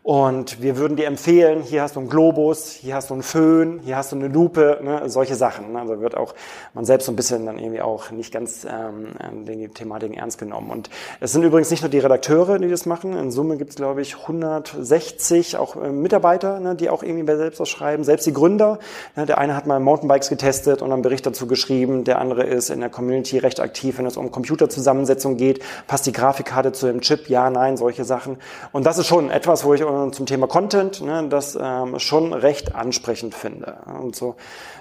[0.08, 3.82] und wir würden dir empfehlen, hier hast du einen Globus, hier hast du einen Föhn,
[3.84, 5.74] hier hast du eine Lupe, ne, solche Sachen.
[5.74, 5.82] Ne?
[5.82, 6.34] Also wird auch
[6.74, 9.08] man selbst so ein bisschen dann irgendwie auch nicht ganz ähm,
[9.46, 10.72] die Thematiken ernst genommen.
[10.72, 10.90] Und
[11.20, 13.18] es sind übrigens nicht nur die Redakteure, die das machen.
[13.18, 17.36] In Summe gibt es, glaube ich, 160 auch äh, Mitarbeiter, ne, die auch irgendwie bei
[17.36, 18.06] selbst was schreiben.
[18.06, 18.80] Selbst die Gründer.
[19.18, 22.06] Ne, der eine hat mal Mountainbikes getestet und einen Bericht dazu geschrieben.
[22.06, 25.62] Der andere ist in der Community recht aktiv, wenn es um Computerzusammensetzung geht.
[25.86, 27.28] Passt die Grafikkarte zu dem Chip?
[27.28, 28.38] Ja, nein, solche Sachen.
[28.72, 32.34] Und das ist schon etwas, wo ich äh, zum Thema Content ne, das ähm, schon
[32.34, 33.78] recht ansprechend finde.
[34.00, 34.36] Und so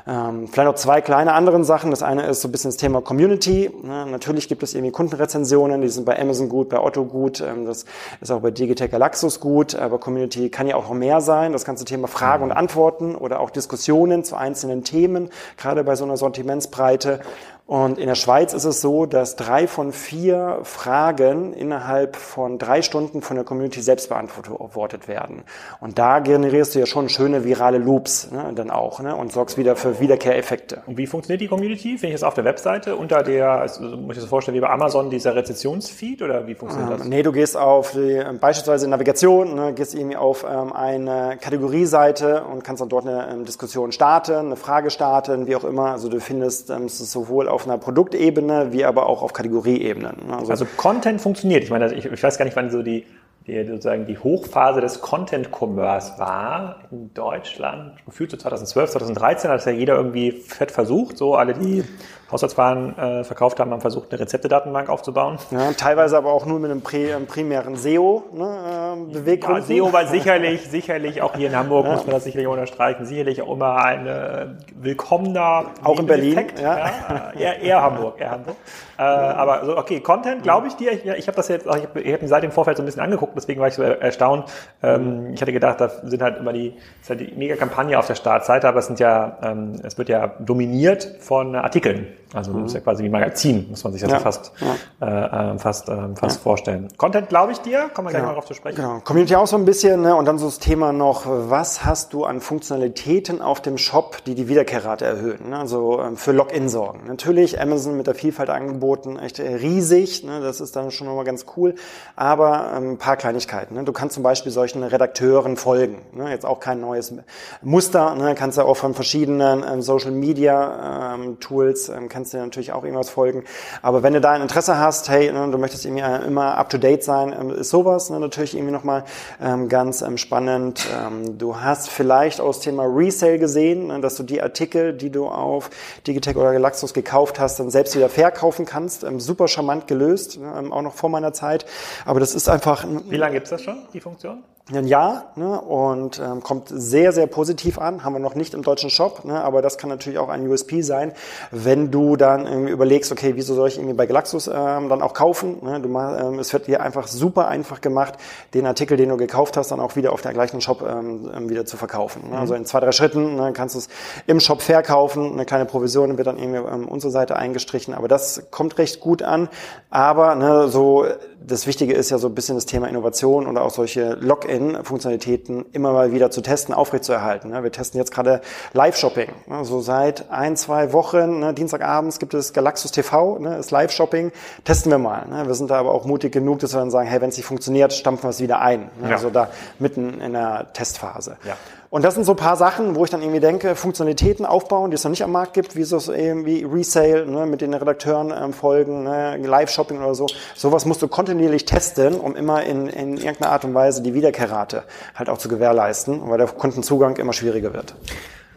[0.07, 1.91] ähm, vielleicht noch zwei kleine andere Sachen.
[1.91, 3.71] Das eine ist so ein bisschen das Thema Community.
[3.83, 4.07] Ne?
[4.07, 7.85] Natürlich gibt es irgendwie Kundenrezensionen, die sind bei Amazon gut, bei Otto gut, ähm, das
[8.21, 11.53] ist auch bei Digitech Galaxus gut, aber Community kann ja auch noch mehr sein.
[11.53, 16.05] Das ganze Thema Fragen und Antworten oder auch Diskussionen zu einzelnen Themen, gerade bei so
[16.05, 17.21] einer Sortimentsbreite.
[17.67, 22.81] Und in der Schweiz ist es so, dass drei von vier Fragen innerhalb von drei
[22.81, 25.43] Stunden von der Community selbst beantwortet werden.
[25.81, 29.59] Und da generierst du ja schon schöne virale Loops ne, dann auch ne, und sorgst
[29.59, 30.83] wieder für Wiederkehreffekte.
[30.87, 31.99] Und wie funktioniert die Community?
[31.99, 34.71] Finde ich das auf der Webseite unter der, also, muss ich das vorstellen, wie bei
[34.71, 37.09] Amazon, dieser Rezessionsfeed oder wie funktioniert ähm, das?
[37.09, 42.45] Nee, du gehst auf die, ähm, beispielsweise Navigation, ne, gehst irgendwie auf ähm, eine Kategorieseite
[42.45, 45.91] und kannst dann dort eine ähm, Diskussion starten, eine Frage starten, wie auch immer.
[45.91, 50.13] Also du findest ähm, es sowohl auf einer Produktebene wie aber auch auf Kategorieebene.
[50.31, 51.65] Also, also Content funktioniert.
[51.65, 53.07] Ich meine, ich, ich weiß gar nicht, wann so die
[53.47, 59.61] die sozusagen die Hochphase des Content Commerce war in Deutschland, gefühlt so 2012, 2013 hat
[59.61, 61.85] es ja jeder irgendwie fett versucht, so alle, die
[62.31, 65.39] Haushaltswaren äh, verkauft haben, haben versucht, eine Rezeptedatenbank aufzubauen.
[65.53, 66.83] Ja, teilweise aber auch nur mit einem
[67.27, 69.69] primären SEO ne, äh, Beweggrund.
[69.69, 71.93] Ja, SEO war sicherlich, sicherlich auch hier in Hamburg ja.
[71.93, 76.79] muss man das sicherlich unterstreichen, sicherlich auch immer ein äh, willkommener auch in Berlin, ja.
[76.79, 77.33] ja.
[77.39, 78.57] eher, eher Hamburg, eher Hamburg.
[78.99, 80.93] Äh, aber so okay, Content, glaube ich dir.
[80.93, 83.03] Ich, ich habe das jetzt, ich habe hab ihn seit dem Vorfeld so ein bisschen
[83.03, 84.51] angeguckt, deswegen war ich so erstaunt.
[84.83, 88.07] Ähm, ich hatte gedacht, da sind halt immer die, ist halt die mega Kampagne auf
[88.07, 92.09] der Startseite, aber es sind ja, ähm, es wird ja dominiert von Artikeln.
[92.37, 92.63] Also mhm.
[92.63, 94.21] das ist ja quasi wie Magazin, muss man sich das ja.
[94.21, 94.53] fast,
[95.01, 95.55] ja.
[95.55, 96.43] äh, fast, äh, fast ja.
[96.43, 96.89] vorstellen.
[96.97, 98.27] Content glaube ich dir, kommen wir gleich genau.
[98.27, 98.77] mal darauf zu sprechen.
[98.77, 99.01] Genau.
[99.01, 100.15] Community auch so ein bisschen ne?
[100.15, 104.35] und dann so das Thema noch, was hast du an Funktionalitäten auf dem Shop, die
[104.35, 105.59] die Wiederkehrrate erhöhen, ne?
[105.59, 107.07] also ähm, für Login sorgen.
[107.07, 110.41] Natürlich Amazon mit der Vielfalt angeboten, echt äh, riesig, ne?
[110.41, 111.75] das ist dann schon nochmal ganz cool,
[112.17, 113.75] aber ähm, ein paar Kleinigkeiten.
[113.75, 113.85] Ne?
[113.85, 116.31] Du kannst zum Beispiel solchen Redakteuren folgen, ne?
[116.31, 117.15] jetzt auch kein neues
[117.63, 118.35] Muster, ne?
[118.35, 122.85] kannst du auch von verschiedenen ähm, Social Media ähm, Tools ähm, kannst du natürlich auch
[122.85, 123.45] irgendwas folgen.
[123.83, 126.69] Aber wenn du da ein Interesse hast, hey, ne, du möchtest irgendwie äh, immer up
[126.71, 129.05] to date sein, ähm, ist sowas ne, natürlich irgendwie nochmal
[129.43, 130.87] ähm, ganz ähm, spannend.
[130.95, 135.27] Ähm, du hast vielleicht aus Thema Resale gesehen, ne, dass du die Artikel, die du
[135.29, 135.71] auf
[136.07, 139.05] Digitech oder Galaxus gekauft hast, dann selbst wieder verkaufen kannst.
[139.05, 141.67] Ähm, super charmant gelöst, ne, ähm, auch noch vor meiner Zeit.
[142.05, 142.85] Aber das ist einfach.
[143.09, 144.43] Wie lange gibt's das schon, die Funktion?
[144.75, 148.03] Ein Jahr ne, und ähm, kommt sehr, sehr positiv an.
[148.03, 150.83] Haben wir noch nicht im deutschen Shop, ne, aber das kann natürlich auch ein USP
[150.83, 151.13] sein,
[151.53, 155.15] wenn du dann irgendwie überlegst, okay, wieso soll ich irgendwie bei Galaxus ähm, dann auch
[155.15, 155.59] kaufen?
[155.63, 155.81] Ne?
[155.81, 158.15] Du, ähm, es wird dir einfach super einfach gemacht,
[158.55, 161.49] den Artikel, den du gekauft hast, dann auch wieder auf der gleichen Shop ähm, ähm
[161.49, 162.31] wieder zu verkaufen.
[162.31, 162.37] Ne?
[162.37, 163.89] Also in zwei, drei Schritten ne, kannst du es
[164.27, 168.49] im Shop verkaufen, eine kleine Provision wird dann irgendwie ähm, unsere Seite eingestrichen, aber das
[168.51, 169.49] kommt recht gut an.
[169.91, 171.07] Aber ne, so
[171.47, 175.93] das Wichtige ist ja so ein bisschen das Thema Innovation oder auch solche Login-Funktionalitäten immer
[175.93, 177.51] mal wieder zu testen, aufrechtzuerhalten.
[177.51, 177.63] Ne?
[177.63, 178.41] Wir testen jetzt gerade
[178.73, 179.29] Live-Shopping.
[179.47, 179.65] Ne?
[179.65, 181.55] So seit ein, zwei Wochen, ne?
[181.55, 184.33] Dienstagabends gibt es Galaxus TV, ist Live-Shopping.
[184.65, 185.27] Testen wir mal.
[185.47, 187.47] Wir sind da aber auch mutig genug, dass wir dann sagen, hey, wenn es nicht
[187.47, 188.91] funktioniert, stampfen wir es wieder ein.
[189.03, 189.11] Ja.
[189.11, 191.37] Also da mitten in der Testphase.
[191.45, 191.57] Ja.
[191.91, 194.97] Und das sind so ein paar Sachen, wo ich dann irgendwie denke, Funktionalitäten aufbauen, die
[194.97, 198.53] es noch nicht am Markt gibt, wie so irgendwie Resale, ne, mit den Redakteuren ähm,
[198.53, 200.27] folgen, ne, Live-Shopping oder so.
[200.55, 204.85] Sowas musst du kontinuierlich testen, um immer in, in irgendeiner Art und Weise die Wiederkehrrate
[205.15, 207.95] halt auch zu gewährleisten, weil der Kundenzugang immer schwieriger wird.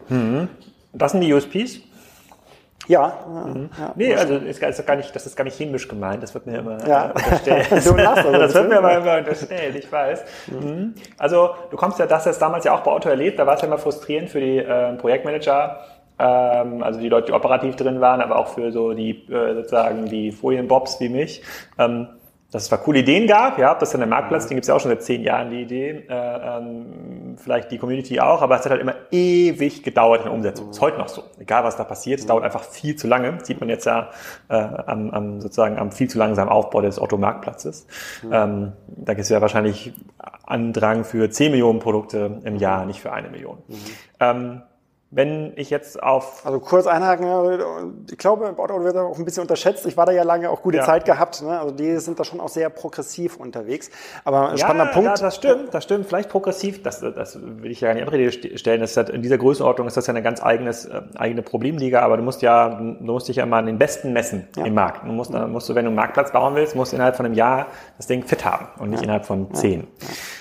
[0.08, 0.48] Mhm.
[0.92, 1.80] Was sind die USPs?
[2.86, 3.12] Ja.
[3.28, 3.70] Mhm.
[3.78, 6.22] ja nee, also ist, ist gar nicht, das ist gar nicht chemisch gemeint.
[6.22, 7.10] Das wird mir immer ja.
[7.14, 7.70] unterstellt.
[7.70, 10.24] du lachst, also das wird mir immer, immer unterstellt, ich weiß.
[10.48, 10.94] Mhm.
[11.18, 13.60] Also du kommst ja, das hast damals ja auch bei Otto erlebt, da war es
[13.60, 15.80] ja immer frustrierend für die äh, Projektmanager,
[16.18, 20.06] ähm, also die Leute, die operativ drin waren, aber auch für so die äh, sozusagen
[20.06, 21.42] die Folienbobs wie mich.
[21.78, 22.08] Ähm,
[22.50, 24.68] dass es zwar coole Ideen gab, ja, das ist dann der Marktplatz, den gibt es
[24.68, 28.58] ja auch schon seit zehn Jahren, die Idee, äh, ähm, vielleicht die Community auch, aber
[28.58, 30.66] es hat halt immer ewig gedauert in der Umsetzung.
[30.66, 30.72] Mhm.
[30.72, 31.22] Ist heute noch so.
[31.38, 32.28] Egal was da passiert, es mhm.
[32.28, 33.32] dauert einfach viel zu lange.
[33.34, 34.10] Das sieht man jetzt ja
[34.48, 37.86] äh, am, am sozusagen am viel zu langsamen Aufbau des Otto-Marktplatzes.
[38.22, 38.32] Mhm.
[38.32, 39.92] Ähm, da gibt es ja wahrscheinlich
[40.44, 43.58] Andrang für 10 Millionen Produkte im Jahr, nicht für eine Million.
[43.68, 43.76] Mhm.
[44.18, 44.62] Ähm,
[45.12, 46.46] wenn ich jetzt auf...
[46.46, 49.84] Also kurz einhaken, ich glaube, Bauauto wird auch ein bisschen unterschätzt.
[49.86, 50.84] Ich war da ja lange auch gute ja.
[50.84, 51.42] Zeit gehabt.
[51.42, 51.58] Ne?
[51.58, 53.90] Also die sind da schon auch sehr progressiv unterwegs.
[54.24, 55.18] Aber ein ja, spannender Punkt.
[55.18, 56.06] Ja, das stimmt, das stimmt.
[56.06, 58.80] Vielleicht progressiv, das, das will ich ja gar nicht in Rede stellen.
[58.80, 62.02] Das ist halt, in dieser Größenordnung ist das ja eine ganz eigenes, äh, eigene Problemliga,
[62.02, 64.64] aber du musst ja, du musst dich ja mal an den Besten messen ja.
[64.64, 65.04] im Markt.
[65.04, 67.26] Du musst, dann musst du, wenn du einen Marktplatz bauen willst, musst du innerhalb von
[67.26, 69.88] einem Jahr das Ding fit haben und nicht innerhalb von zehn.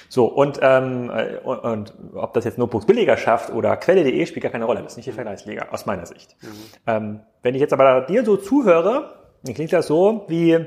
[0.10, 4.44] So, und, ähm, äh, und, und ob das jetzt Notebooks billiger schafft oder Quelle.de spielt
[4.44, 4.82] gar keine Rolle.
[4.82, 6.36] Das ist nicht die Vergleichsliga, aus meiner Sicht.
[6.42, 6.48] Mhm.
[6.88, 10.66] Ähm, wenn ich jetzt aber dir so zuhöre, dann klingt das so wie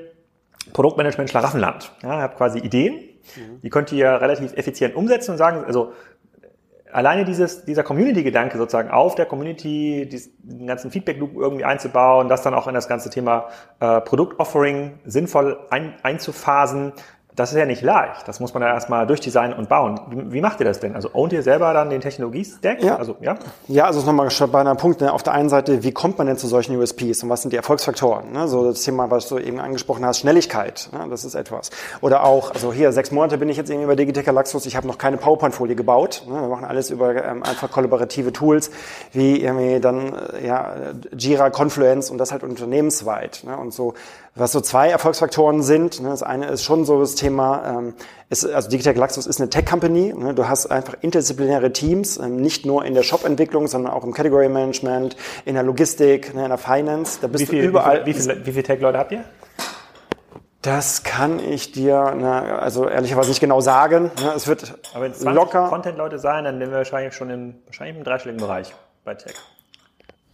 [0.73, 1.93] Produktmanagement Schlaraffenland.
[2.03, 3.61] Ja, ihr habt quasi Ideen, mhm.
[3.63, 5.93] die könnt ihr relativ effizient umsetzen und sagen, also
[6.93, 12.55] alleine dieses, dieser Community-Gedanke sozusagen auf der Community, diesen ganzen Feedback-Loop irgendwie einzubauen, das dann
[12.55, 13.49] auch in das ganze Thema
[13.81, 16.93] äh, Produktoffering sinnvoll ein, einzuphasen,
[17.35, 18.29] das ist ja nicht leicht.
[18.29, 19.99] Das muss man ja erstmal durchdesignen und bauen.
[20.11, 20.95] Wie, wie, macht ihr das denn?
[20.95, 22.83] Also ownt ihr selber dann den Technologie-Stack?
[22.83, 22.97] Ja.
[22.97, 23.39] Also, ja?
[23.69, 25.01] ja, also nochmal bei einem Punkt.
[25.01, 25.11] Ne?
[25.11, 27.57] Auf der einen Seite, wie kommt man denn zu solchen USPs und was sind die
[27.57, 28.33] Erfolgsfaktoren?
[28.33, 28.49] Ne?
[28.49, 30.91] So das Thema, was du eben angesprochen hast, Schnelligkeit.
[30.93, 31.07] Ne?
[31.09, 31.71] Das ist etwas.
[32.03, 34.67] Oder auch, also hier, sechs Monate bin ich jetzt irgendwie bei Digitech Galaxus.
[34.67, 36.25] Ich habe noch keine PowerPoint-Folie gebaut.
[36.29, 36.35] Ne?
[36.35, 38.71] Wir machen alles über ähm, einfach kollaborative Tools,
[39.13, 40.75] wie irgendwie dann äh, ja,
[41.17, 43.43] Jira, Confluence und das halt unternehmensweit.
[43.45, 43.57] Ne?
[43.57, 43.95] Und so
[44.35, 46.01] was so zwei Erfolgsfaktoren sind.
[46.01, 47.95] Ne, das eine ist schon so das Thema, ähm,
[48.31, 50.15] ist, also Digital Galaxus ist eine Tech-Company.
[50.17, 54.13] Ne, du hast einfach interdisziplinäre Teams, ähm, nicht nur in der Shop-Entwicklung, sondern auch im
[54.13, 57.19] Category-Management, in der Logistik, ne, in der Finance.
[57.21, 58.07] Da bist wie viel, du überall.
[58.07, 59.25] Wie, viel, wie, viel, wie viele Tech-Leute habt ihr?
[60.63, 64.13] Das kann ich dir, ne, also ehrlicherweise nicht genau sagen.
[64.35, 67.97] Es wird Aber wenn es locker Content-Leute sein, dann nehmen wir wahrscheinlich schon im, wahrscheinlich
[67.97, 68.73] im dreistelligen Bereich
[69.05, 69.35] bei Tech.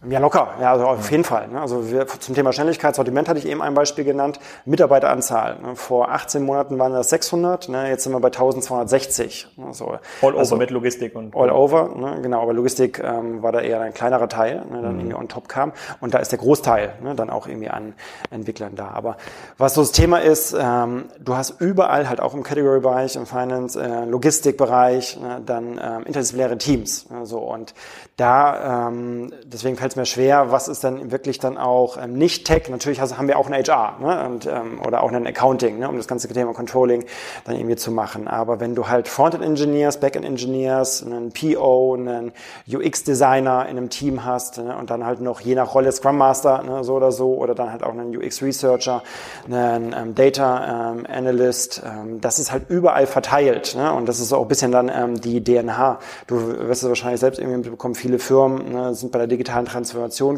[0.07, 0.51] Ja, locker.
[0.61, 1.49] Ja, also auf jeden Fall.
[1.49, 1.59] Ne?
[1.59, 4.39] Also wir, zum Thema Schnelligkeit, Sortiment hatte ich eben ein Beispiel genannt.
[4.63, 5.57] Mitarbeiteranzahl.
[5.59, 5.75] Ne?
[5.75, 7.89] Vor 18 Monaten waren das 600, ne?
[7.89, 9.49] jetzt sind wir bei 1260.
[9.67, 11.35] Also, all over also, mit Logistik und...
[11.35, 12.19] All over, ne?
[12.21, 12.41] genau.
[12.41, 14.81] Aber Logistik ähm, war da eher ein kleinerer Teil, ne?
[14.81, 14.99] dann mhm.
[14.99, 15.73] irgendwie on top kam.
[15.99, 17.13] Und da ist der Großteil ne?
[17.15, 17.93] dann auch irgendwie an
[18.31, 18.91] Entwicklern da.
[18.91, 19.17] Aber
[19.57, 23.77] was so das Thema ist, ähm, du hast überall halt auch im Category-Bereich, im Finance,
[23.77, 25.41] äh, Logistikbereich, ne?
[25.45, 27.09] dann ähm, interdisziplinäre Teams.
[27.09, 27.25] Ne?
[27.25, 27.73] So, und
[28.15, 32.45] da, ähm, deswegen fällt es mir schwer, was ist dann wirklich dann auch ähm, nicht
[32.45, 32.69] Tech.
[32.69, 34.25] Natürlich haben wir auch ein HR ne?
[34.27, 35.89] und, ähm, oder auch ein Accounting, ne?
[35.89, 37.05] um das ganze Thema Controlling
[37.45, 38.27] dann irgendwie zu machen.
[38.27, 42.31] Aber wenn du halt Frontend Engineers, Backend Engineers, einen PO, einen
[42.67, 44.75] UX Designer in einem Team hast ne?
[44.77, 46.83] und dann halt noch je nach Rolle Scrum Master ne?
[46.83, 49.03] so oder so oder dann halt auch einen UX Researcher,
[49.45, 53.93] einen ähm, Data ähm, ähm, das ist halt überall verteilt ne?
[53.93, 55.99] und das ist auch ein bisschen dann ähm, die DNH.
[56.27, 59.78] Du wirst es wahrscheinlich selbst irgendwie mitbekommen, viele Firmen ne, sind bei der digitalen Transformation,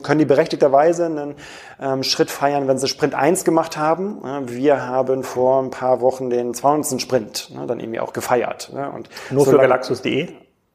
[0.03, 1.35] können die berechtigterweise einen
[1.79, 4.21] ähm, Schritt feiern, wenn sie Sprint 1 gemacht haben.
[4.47, 7.01] Wir haben vor ein paar Wochen den 200.
[7.01, 8.71] Sprint ne, dann irgendwie auch gefeiert.
[8.73, 8.89] Ne?
[8.91, 10.29] Und Nur so für Galaxus.de?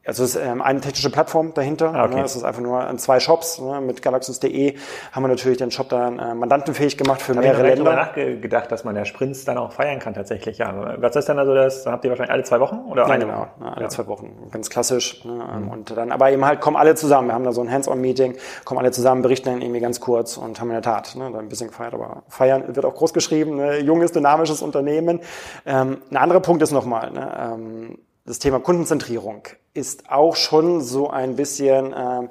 [0.07, 1.93] Also es ist ähm, eine technische Plattform dahinter.
[1.95, 2.17] Ah, okay.
[2.17, 2.23] Ne?
[2.25, 3.61] Es ist einfach nur an zwei Shops.
[3.61, 3.81] Ne?
[3.81, 4.77] Mit Galaxus.de
[5.13, 7.91] haben wir natürlich den Shop dann äh, mandantenfähig gemacht für Hab mehrere ich Länder.
[7.91, 8.07] Länder.
[8.07, 10.59] nachgedacht, dass man ja Sprints dann auch feiern kann tatsächlich.
[10.59, 10.97] Ja.
[11.01, 11.85] Was ist denn also das?
[11.85, 13.89] Dann habt ihr wahrscheinlich alle zwei Wochen oder Ja, eine genau, alle Ja.
[13.89, 15.25] zwei Wochen, ganz klassisch.
[15.25, 17.29] Ne, ähm, Und dann, aber eben halt kommen alle zusammen.
[17.29, 20.61] Wir haben da so ein Hands-on-Meeting, kommen alle zusammen, berichten dann irgendwie ganz kurz und
[20.61, 21.95] haben in der Tat ne, da ein bisschen gefeiert.
[21.95, 25.21] Aber feiern wird auch groß geschrieben, ne, junges, dynamisches Unternehmen.
[25.65, 31.09] Ähm, ein anderer Punkt ist nochmal, ne, ähm, das Thema Kundenzentrierung ist auch schon so
[31.09, 32.29] ein bisschen ähm,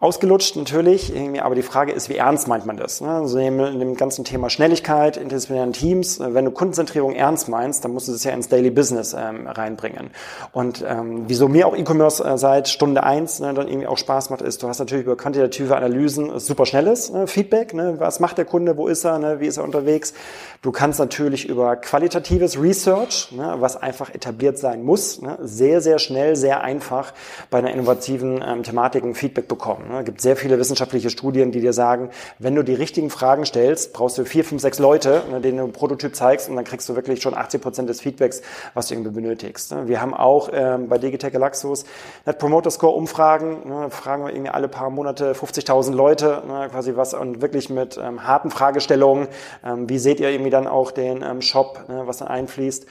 [0.00, 3.02] ausgelutscht natürlich, aber die Frage ist, wie ernst meint man das?
[3.02, 3.10] Ne?
[3.10, 7.92] Also in dem ganzen Thema Schnelligkeit, interdisziplinären Teams, äh, wenn du Kundenzentrierung ernst meinst, dann
[7.92, 10.10] musst du das ja ins Daily Business ähm, reinbringen.
[10.52, 14.30] Und ähm, wieso mir auch E-Commerce äh, seit Stunde eins ne, dann irgendwie auch Spaß
[14.30, 18.38] macht, ist, du hast natürlich über quantitative Analysen äh, super schnelles ne, Feedback, was macht
[18.38, 20.14] der Kunde, wo ist er, wie ist er unterwegs.
[20.62, 26.62] Du kannst natürlich über qualitatives Research, was einfach etabliert sein muss, sehr, sehr schnell, sehr
[26.62, 27.12] einfach
[27.50, 29.89] bei einer innovativen ähm, Thematiken Feedback bekommen.
[29.98, 33.92] Es gibt sehr viele wissenschaftliche Studien, die dir sagen, wenn du die richtigen Fragen stellst,
[33.92, 36.88] brauchst du vier, fünf, sechs Leute, ne, denen du einen Prototyp zeigst und dann kriegst
[36.88, 38.42] du wirklich schon 80 Prozent des Feedbacks,
[38.74, 39.72] was du irgendwie benötigst.
[39.72, 39.88] Ne.
[39.88, 41.84] Wir haben auch ähm, bei Digitech Galaxus
[42.26, 47.14] Net Promoter Score Umfragen, ne, fragen wir irgendwie alle paar Monate 50.000 Leute, quasi was
[47.14, 49.28] und wirklich mit ähm, harten Fragestellungen,
[49.64, 52.86] ähm, wie seht ihr irgendwie dann auch den Shop, was dann einfließt.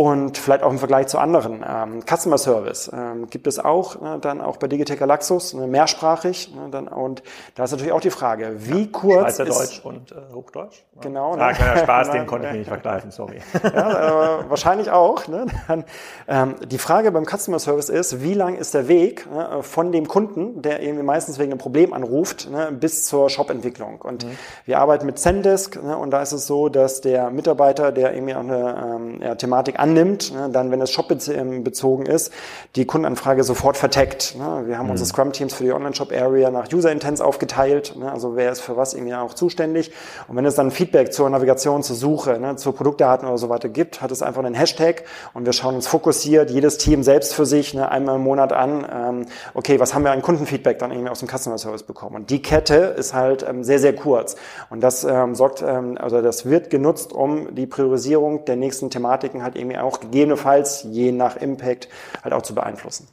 [0.00, 1.62] Und vielleicht auch im Vergleich zu anderen.
[1.68, 6.54] Ähm, Customer Service ähm, gibt es auch, ne, dann auch bei Digitech Galaxus, ne, mehrsprachig.
[6.54, 7.22] Ne, dann, und
[7.54, 9.46] da ist natürlich auch die Frage, wie kurz ist...
[9.48, 10.84] Schweizerdeutsch und äh, Hochdeutsch.
[11.02, 11.52] Genau, Ah, ne?
[11.52, 13.42] kleiner Spaß, den konnte ich mir nicht vergleichen, sorry.
[13.62, 15.28] Ja, äh, wahrscheinlich auch.
[15.28, 15.44] Ne?
[15.68, 15.84] Dann,
[16.28, 20.08] ähm, die Frage beim Customer Service ist, wie lang ist der Weg ne, von dem
[20.08, 24.00] Kunden, der irgendwie meistens wegen einem Problem anruft, ne, bis zur Shop-Entwicklung.
[24.00, 24.24] Und
[24.64, 28.34] wir arbeiten mit Zendesk ne, und da ist es so, dass der Mitarbeiter, der irgendwie
[28.34, 32.32] auch eine ähm, ja, Thematik annimmt, ne, dann, wenn es shop-bezogen ist,
[32.76, 34.36] die Kundenanfrage sofort verteckt.
[34.38, 34.64] Ne?
[34.66, 38.10] Wir haben unsere Scrum-Teams für die Online-Shop-Area nach User-Intents aufgeteilt, ne?
[38.10, 39.90] also wer ist für was irgendwie auch zuständig.
[40.28, 43.68] Und wenn es dann Feedback zur Navigation, zur Suche, ne, zu Produktdaten oder so weiter
[43.68, 47.46] gibt, hat es einfach einen Hashtag und wir schauen uns fokussiert, jedes Team selbst für
[47.46, 51.10] sich, ne, einmal im Monat an, ähm, okay, was haben wir an Kundenfeedback dann irgendwie
[51.10, 52.16] aus dem Customer Service bekommen.
[52.16, 54.36] Und die Kette ist halt ähm, sehr, sehr kurz.
[54.68, 59.42] Und das ähm, sorgt, ähm, also das wird genutzt, um die Priorisierung der nächsten Thematiken
[59.42, 61.88] halt irgendwie auch gegebenenfalls, je nach Impact,
[62.22, 63.08] halt auch zu beeinflussen.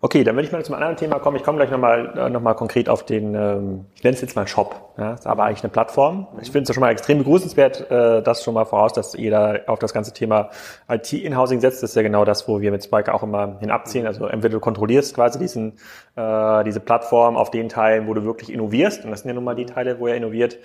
[0.00, 1.36] Okay, dann würde ich mal zum anderen Thema kommen.
[1.38, 4.36] Ich komme gleich nochmal äh, noch mal konkret auf den, ähm, ich nenne es jetzt
[4.36, 4.92] mal Shop.
[4.96, 6.28] Ja, ist aber eigentlich eine Plattform.
[6.40, 9.80] Ich finde es schon mal extrem begrüßenswert, äh, das schon mal voraus, dass jeder auf
[9.80, 10.50] das ganze Thema
[10.88, 11.82] IT-Inhousing setzt.
[11.82, 14.06] Das ist ja genau das, wo wir mit Spike auch immer hin abziehen.
[14.06, 15.72] Also entweder du kontrollierst quasi diesen,
[16.14, 19.04] äh, diese Plattform auf den Teilen, wo du wirklich innovierst.
[19.04, 20.58] Und das sind ja nun mal die Teile, wo er innoviert.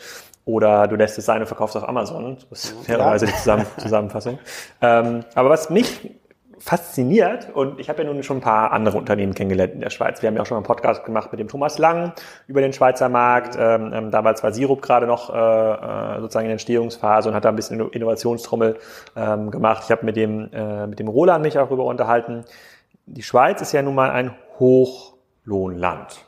[0.46, 2.38] Oder du lässt es sein und verkaufst auf Amazon.
[2.50, 4.40] Das ist fairerweise die Zusammen Zusammenfassung.
[4.82, 6.12] Ähm, aber was mich
[6.64, 10.22] fasziniert und ich habe ja nun schon ein paar andere Unternehmen kennengelernt in der Schweiz.
[10.22, 12.14] Wir haben ja auch schon mal einen Podcast gemacht mit dem Thomas Lang
[12.48, 13.58] über den Schweizer Markt.
[13.60, 17.44] Ähm, ähm, damals war Sirup gerade noch äh, äh, sozusagen in der Entstehungsphase und hat
[17.44, 18.78] da ein bisschen Innovationstrommel
[19.18, 19.84] ähm, gemacht.
[19.86, 22.46] Ich habe mit dem äh, mit dem Roland mich auch darüber unterhalten.
[23.08, 24.34] Die Schweiz ist ja nun mal ein
[25.46, 26.26] Hochlohnland.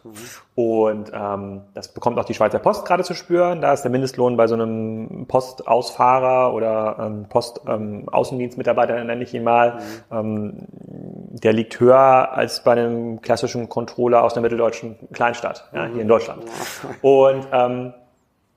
[0.55, 3.61] Und ähm, das bekommt auch die Schweizer Post gerade zu spüren.
[3.61, 9.79] Da ist der Mindestlohn bei so einem Postausfahrer oder ähm, Postaußendienstmitarbeiter, nenne ich ihn mal,
[10.11, 16.01] ähm, der liegt höher als bei einem klassischen Controller aus einer mitteldeutschen Kleinstadt, ja, hier
[16.01, 16.43] in Deutschland.
[17.01, 17.93] Und ähm,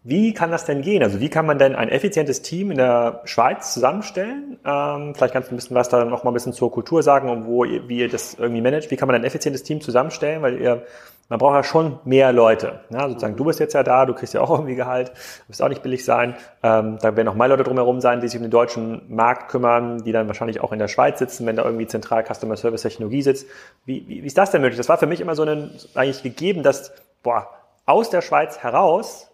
[0.08, 1.02] wie kann das denn gehen?
[1.02, 4.58] Also wie kann man denn ein effizientes Team in der Schweiz zusammenstellen?
[4.64, 7.28] Ähm, vielleicht kannst du ein bisschen was da noch mal ein bisschen zur Kultur sagen
[7.28, 8.90] und wo ihr, wie ihr das irgendwie managt.
[8.90, 10.40] Wie kann man ein effizientes Team zusammenstellen?
[10.40, 10.86] Weil ihr,
[11.28, 12.80] man braucht ja schon mehr Leute.
[12.88, 15.12] Ja, sozusagen, du bist jetzt ja da, du kriegst ja auch irgendwie Gehalt,
[15.46, 16.36] wirst auch nicht billig sein.
[16.62, 20.04] Ähm, da werden noch mehr Leute drumherum sein, die sich um den deutschen Markt kümmern,
[20.04, 23.20] die dann wahrscheinlich auch in der Schweiz sitzen, wenn da irgendwie zentral Customer Service Technologie
[23.20, 23.46] sitzt.
[23.84, 24.78] Wie, wie, wie ist das denn möglich?
[24.78, 27.48] Das war für mich immer so ein, eigentlich gegeben, dass, boah,
[27.84, 29.27] aus der Schweiz heraus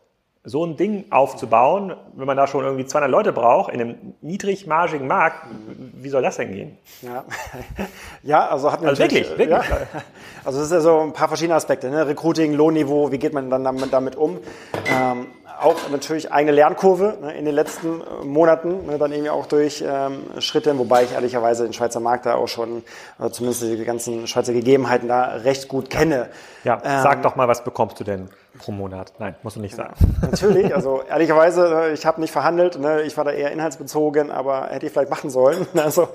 [0.46, 5.07] so ein Ding aufzubauen, wenn man da schon irgendwie 200 Leute braucht, in einem niedrigmargigen
[5.07, 5.46] Markt,
[5.94, 6.78] wie soll das denn gehen?
[7.00, 7.24] Ja,
[8.22, 9.70] ja also hat Also natürlich, wirklich, wirklich.
[9.70, 10.02] Ja,
[10.44, 12.07] also es ist ja so ein paar verschiedene Aspekte, ne?
[12.07, 14.38] Recruiting, Lohnniveau, wie geht man dann damit, damit um?
[14.87, 15.28] Ähm,
[15.61, 19.85] auch natürlich eigene Lernkurve ne, in den letzten äh, Monaten, ne, dann irgendwie auch durch
[19.87, 22.83] ähm, Schritte, wobei ich ehrlicherweise den Schweizer Markt da auch schon,
[23.21, 26.29] äh, zumindest die ganzen Schweizer Gegebenheiten da recht gut kenne.
[26.64, 29.12] Ja, sag doch mal, was bekommst du denn pro Monat?
[29.19, 29.95] Nein, musst du nicht sagen.
[30.23, 34.69] Natürlich, also ehrlicherweise, äh, ich habe nicht verhandelt, ne, ich war da eher inhaltsbezogen, aber
[34.69, 35.67] hätte ich vielleicht machen sollen.
[35.85, 36.09] Also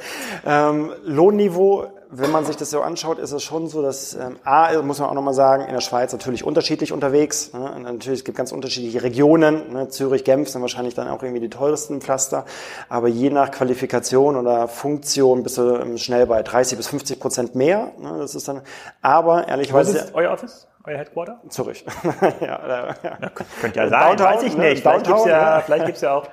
[0.47, 4.81] ähm, Lohnniveau wenn man sich das so anschaut, ist es schon so, dass ähm, A,
[4.81, 7.53] muss man auch nochmal sagen, in der Schweiz natürlich unterschiedlich unterwegs.
[7.53, 7.71] Ne?
[7.71, 9.71] Und natürlich, es gibt ganz unterschiedliche Regionen.
[9.71, 9.89] Ne?
[9.89, 12.45] Zürich, Genf sind wahrscheinlich dann auch irgendwie die teuersten Pflaster.
[12.89, 17.55] Aber je nach Qualifikation oder Funktion bist du ähm, schnell bei 30 bis 50 Prozent
[17.55, 17.91] mehr.
[17.99, 18.17] Ne?
[18.17, 18.61] Das ist dann,
[19.03, 19.93] aber ehrlicherweise...
[19.93, 20.68] Was ist euer Office?
[20.89, 21.39] Euer Headquarter?
[21.49, 21.85] Zürich.
[22.41, 22.95] ja, ja.
[23.03, 23.29] ja,
[23.61, 24.83] könnte ja sein, Downtown, weiß ich nicht.
[24.83, 24.91] Ne?
[24.91, 26.27] Vielleicht gibt's ja, vielleicht gibt's ja auch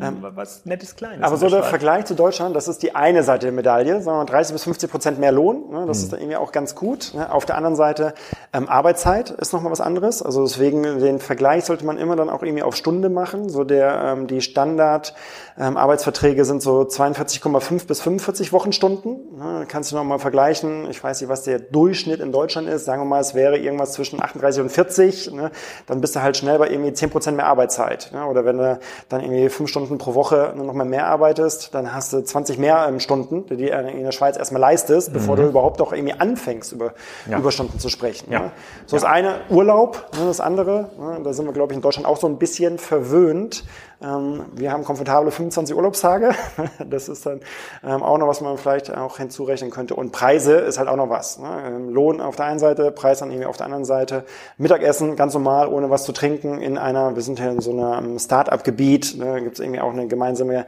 [0.00, 1.24] ähm, was Nettes Kleines.
[1.24, 4.24] Aber so der Vergleich zu Deutschland, das ist die eine Seite der Medaille, sagen wir
[4.24, 6.04] 30 bis 50 Prozent mehr Lohn, ne, das mhm.
[6.04, 7.12] ist dann irgendwie auch ganz gut.
[7.14, 7.32] Ne.
[7.32, 8.14] Auf der anderen Seite
[8.52, 12.42] ähm, Arbeitszeit ist nochmal was anderes, also deswegen den Vergleich sollte man immer dann auch
[12.42, 15.14] irgendwie auf Stunde machen, so der ähm, die Standard
[15.58, 19.36] ähm, Arbeitsverträge sind so 42,5 bis 45 Wochenstunden.
[19.36, 23.02] Ne, kannst du nochmal vergleichen, ich weiß nicht, was der Durchschnitt in Deutschland ist, sagen
[23.02, 25.50] wir mal, es wäre irgendwas zwischen 38 und 40, ne,
[25.86, 28.10] dann bist du halt schnell bei irgendwie 10 Prozent mehr Arbeitszeit.
[28.12, 28.78] Ne, oder wenn du
[29.08, 32.86] dann irgendwie fünf Stunden pro Woche noch mal mehr arbeitest, dann hast du 20 mehr
[32.88, 35.42] ähm, Stunden, die du in der Schweiz erstmal leistest, bevor mhm.
[35.42, 36.92] du überhaupt auch irgendwie anfängst, über
[37.30, 37.38] ja.
[37.38, 38.32] Überstunden zu sprechen.
[38.32, 38.40] Ja.
[38.40, 38.50] Ne?
[38.86, 39.02] So ja.
[39.02, 42.16] das eine Urlaub, ne, das andere, ne, da sind wir, glaube ich, in Deutschland auch
[42.16, 43.64] so ein bisschen verwöhnt.
[44.00, 46.30] Ähm, wir haben komfortable 25 Urlaubstage.
[46.88, 47.40] Das ist dann
[47.84, 49.94] ähm, auch noch, was man vielleicht auch hinzurechnen könnte.
[49.94, 51.38] Und Preise ist halt auch noch was.
[51.38, 51.48] Ne?
[51.66, 54.24] Ähm, Lohn auf der einen Seite, Preis dann irgendwie auf der anderen Seite.
[54.58, 58.18] Mittagessen ganz normal, ohne was zu trinken in einer, wir sind ja in so einem
[58.18, 59.42] Start-up-Gebiet, ne?
[59.42, 60.66] gibt es irgendwie auch eine gemeinsame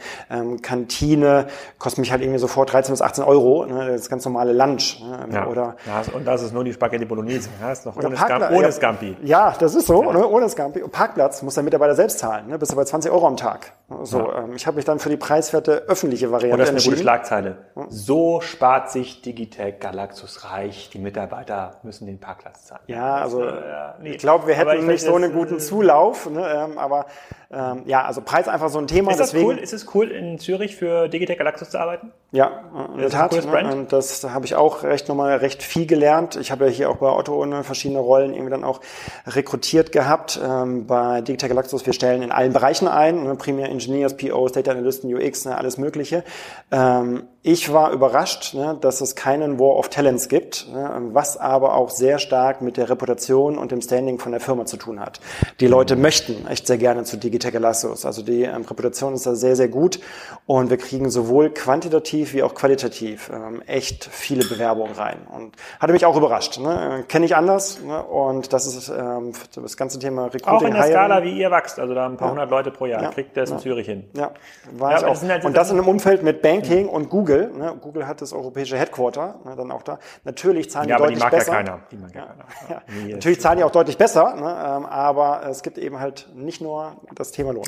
[0.62, 1.46] Kantine,
[1.78, 3.90] kostet mich halt irgendwie sofort 13 bis 18 Euro, ne?
[3.92, 5.00] das ganz normale Lunch.
[5.32, 5.46] Ja.
[5.46, 5.76] Oder,
[6.12, 7.72] und das ist nur die Spaghetti Bolognese, ja?
[7.72, 9.16] ist noch ohne, Scampi, ohne Scampi.
[9.22, 10.12] Ja, das ist so, ja.
[10.12, 10.26] ne?
[10.26, 10.82] ohne Scampi.
[10.82, 13.79] Und Parkplatz muss der Mitarbeiter selbst zahlen, bist du bei 20 Euro Euro am Tag.
[14.02, 14.44] So, ja.
[14.44, 16.74] ähm, ich habe mich dann für die preiswerte öffentliche Variante entschieden.
[16.74, 17.56] das ist eine gute Schlagzeile.
[17.88, 20.90] So spart sich Digitech Galaxus reich.
[20.92, 22.82] Die Mitarbeiter müssen den Parkplatz zahlen.
[22.86, 23.60] Ja, also äh,
[24.00, 24.10] nee.
[24.10, 26.30] ich glaube, wir hätten nicht so einen guten äh, Zulauf.
[26.30, 27.06] Ne, ähm, aber
[27.52, 29.10] ähm, ja, also Preis einfach so ein Thema.
[29.10, 29.58] Ist das deswegen, cool?
[29.58, 32.12] Ist es cool, in Zürich für Digitech Galaxus zu arbeiten?
[32.30, 32.60] Ja,
[32.94, 33.32] in der Tat.
[33.32, 36.36] Ne, und das habe ich auch recht nochmal recht viel gelernt.
[36.36, 38.80] Ich habe ja hier auch bei Otto verschiedene Rollen irgendwie dann auch
[39.26, 40.40] rekrutiert gehabt.
[40.42, 44.70] Ähm, bei Digitech Galaxus, wir stellen in allen Bereichen ein, ne, primär Engineers, POs, Data
[44.70, 46.24] Analysten, UX, ne, alles Mögliche.
[46.70, 51.74] Ähm, ich war überrascht, ne, dass es keinen War of Talents gibt, ne, was aber
[51.74, 55.20] auch sehr stark mit der Reputation und dem Standing von der Firma zu tun hat.
[55.58, 58.04] Die Leute möchten echt sehr gerne zu Digitech Elastos.
[58.04, 60.00] Also die ähm, Reputation ist da sehr, sehr gut
[60.44, 65.20] und wir kriegen sowohl quantitativ wie auch qualitativ ähm, echt viele Bewerbungen rein.
[65.34, 66.60] Und hatte mich auch überrascht.
[66.60, 67.04] Ne?
[67.08, 68.02] Kenne ich anders ne?
[68.02, 70.50] und das ist ähm, das ganze Thema Recruiting.
[70.50, 72.32] Auch in der Skala, wie ihr wächst, also da ein paar ja.
[72.32, 73.10] hundert Leute pro Jahr, ja.
[73.10, 74.04] kriegt das in Zürich hin.
[74.14, 74.32] Ja,
[74.72, 75.22] war ja, ich auch.
[75.22, 76.90] Halt und das in einem Umfeld mit Banking mhm.
[76.90, 79.98] und Google Google, ne, Google hat das europäische Headquarter, ne, dann auch da.
[80.24, 81.52] Natürlich zahlen ja, die deutlich die besser.
[81.52, 81.80] Ja, keiner.
[81.90, 82.44] Die mag ja, keiner.
[82.68, 82.82] Ja.
[82.88, 86.60] Nee, Natürlich zahlen die auch deutlich besser, ne, ähm, aber es gibt eben halt nicht
[86.60, 87.64] nur das Thema Lohn.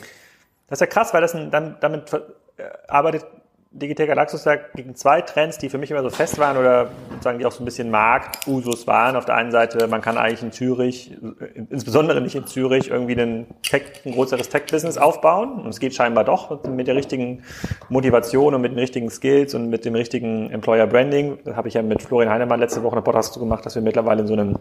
[0.69, 2.21] Das ist ja krass, weil das ein, dann, damit äh,
[2.89, 3.27] arbeitet
[3.75, 7.39] Digital Galaxus ja gegen zwei Trends, die für mich immer so fest waren oder sozusagen
[7.39, 9.17] die auch so ein bisschen Marktusus waren.
[9.17, 11.17] Auf der einen Seite, man kann eigentlich in Zürich,
[11.71, 15.55] insbesondere nicht in Zürich, irgendwie einen Tech, ein größeres Tech-Business aufbauen.
[15.63, 17.45] Und es geht scheinbar doch mit der richtigen
[17.89, 21.39] Motivation und mit den richtigen Skills und mit dem richtigen Employer Branding.
[21.45, 24.21] Da habe ich ja mit Florian Heinemann letzte Woche eine Podcast gemacht, dass wir mittlerweile
[24.21, 24.59] in so einem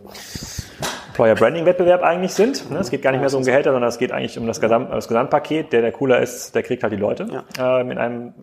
[1.09, 2.71] Employer Branding Wettbewerb eigentlich sind.
[2.71, 2.79] Ne?
[2.79, 4.91] Es geht gar nicht mehr so um Gehälter, sondern es geht eigentlich um das, Gesamt,
[4.91, 5.73] das Gesamtpaket.
[5.73, 7.81] Der, der cooler ist, der kriegt halt die Leute ja.
[7.81, 8.33] ähm, in einem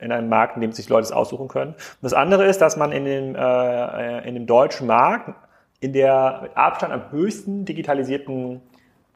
[0.00, 1.72] in einem Markt, in dem sich Leute aussuchen können.
[1.72, 5.34] Und das andere ist, dass man in dem äh, in dem deutschen Markt
[5.80, 8.60] in der mit Abstand am höchsten digitalisierten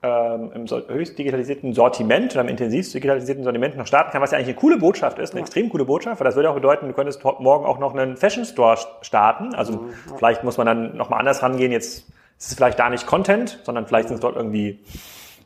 [0.04, 4.36] ähm, im höchst digitalisierten Sortiment oder am intensivst digitalisierten Sortiment noch starten kann, was ja
[4.36, 5.46] eigentlich eine coole Botschaft ist, eine ja.
[5.46, 8.44] extrem coole Botschaft, weil das würde auch bedeuten, du könntest morgen auch noch einen Fashion
[8.44, 9.54] Store starten.
[9.54, 9.94] Also mhm.
[10.18, 11.72] vielleicht muss man dann nochmal anders rangehen.
[11.72, 14.80] Jetzt ist es vielleicht da nicht Content, sondern vielleicht sind es dort irgendwie,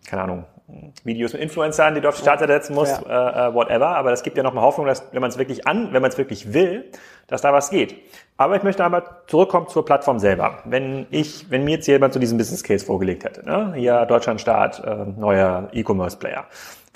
[0.09, 0.45] keine Ahnung,
[1.03, 3.47] Videos mit Influencern, die du auf die Startseite setzen musst, ja.
[3.47, 3.89] äh, äh whatever.
[3.97, 6.19] Aber das gibt ja nochmal Hoffnung, dass wenn man es wirklich an, wenn man es
[6.19, 6.85] wirklich will,
[7.27, 7.95] dass da was geht.
[8.37, 10.59] Aber ich möchte aber zurückkommen zur Plattform selber.
[10.65, 13.73] Wenn ich, wenn mir jetzt jemand so diesen Business Case vorgelegt hätte, ne?
[13.77, 16.47] hier Deutschlandstart, äh, neuer E-Commerce Player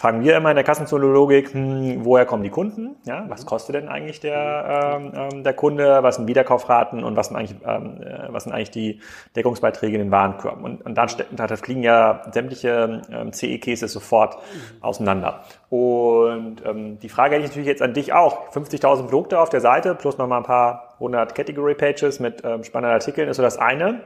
[0.03, 2.96] fragen wir immer in der Kassenzoologik, hm, woher kommen die Kunden?
[3.05, 6.03] Ja, was kostet denn eigentlich der, ähm, ähm, der Kunde?
[6.03, 9.00] Was sind Wiederkaufraten und was sind eigentlich, ähm, äh, was sind eigentlich die
[9.36, 10.64] Deckungsbeiträge in den Warenkörben?
[10.64, 14.38] Und, und dann da fliegen ja sämtliche ähm, CE-Cases sofort
[14.80, 15.44] auseinander.
[15.70, 18.50] Und ähm, die Frage hätte ich natürlich jetzt an dich auch.
[18.50, 22.94] 50.000 Produkte auf der Seite plus nochmal ein paar hundert Category Pages mit ähm, spannenden
[22.94, 24.00] Artikeln ist so das eine.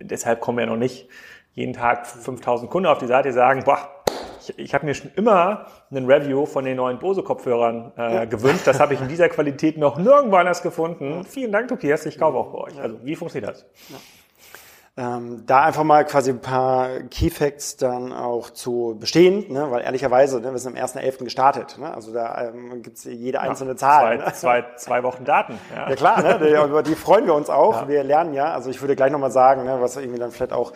[0.00, 1.08] Deshalb kommen wir noch nicht
[1.52, 3.95] jeden Tag 5000 Kunden auf die Seite, die sagen, boah,
[4.48, 8.24] ich, ich habe mir schon immer einen Review von den neuen Bose-Kopfhörern äh, ja.
[8.24, 8.66] gewünscht.
[8.66, 11.24] Das habe ich in dieser Qualität noch nirgendwo anders gefunden.
[11.24, 12.06] Vielen Dank, Tobias.
[12.06, 12.80] Ich kaufe auch bei euch.
[12.80, 13.66] Also wie funktioniert das?
[14.98, 19.70] Ähm, da einfach mal quasi ein paar Key Facts dann auch zu bestehen, ne?
[19.70, 21.22] weil ehrlicherweise, ne, wir sind am 1.11.
[21.22, 21.76] gestartet.
[21.78, 21.92] Ne?
[21.92, 24.16] Also da ähm, gibt es jede einzelne ja, Zahl.
[24.18, 24.32] Zwei, ne?
[24.32, 25.58] zwei, zwei Wochen Daten.
[25.74, 26.64] Ja, ja klar, ne?
[26.64, 27.82] über die freuen wir uns auch.
[27.82, 27.88] Ja.
[27.88, 30.72] Wir lernen ja, also ich würde gleich nochmal sagen, ne, was irgendwie dann vielleicht auch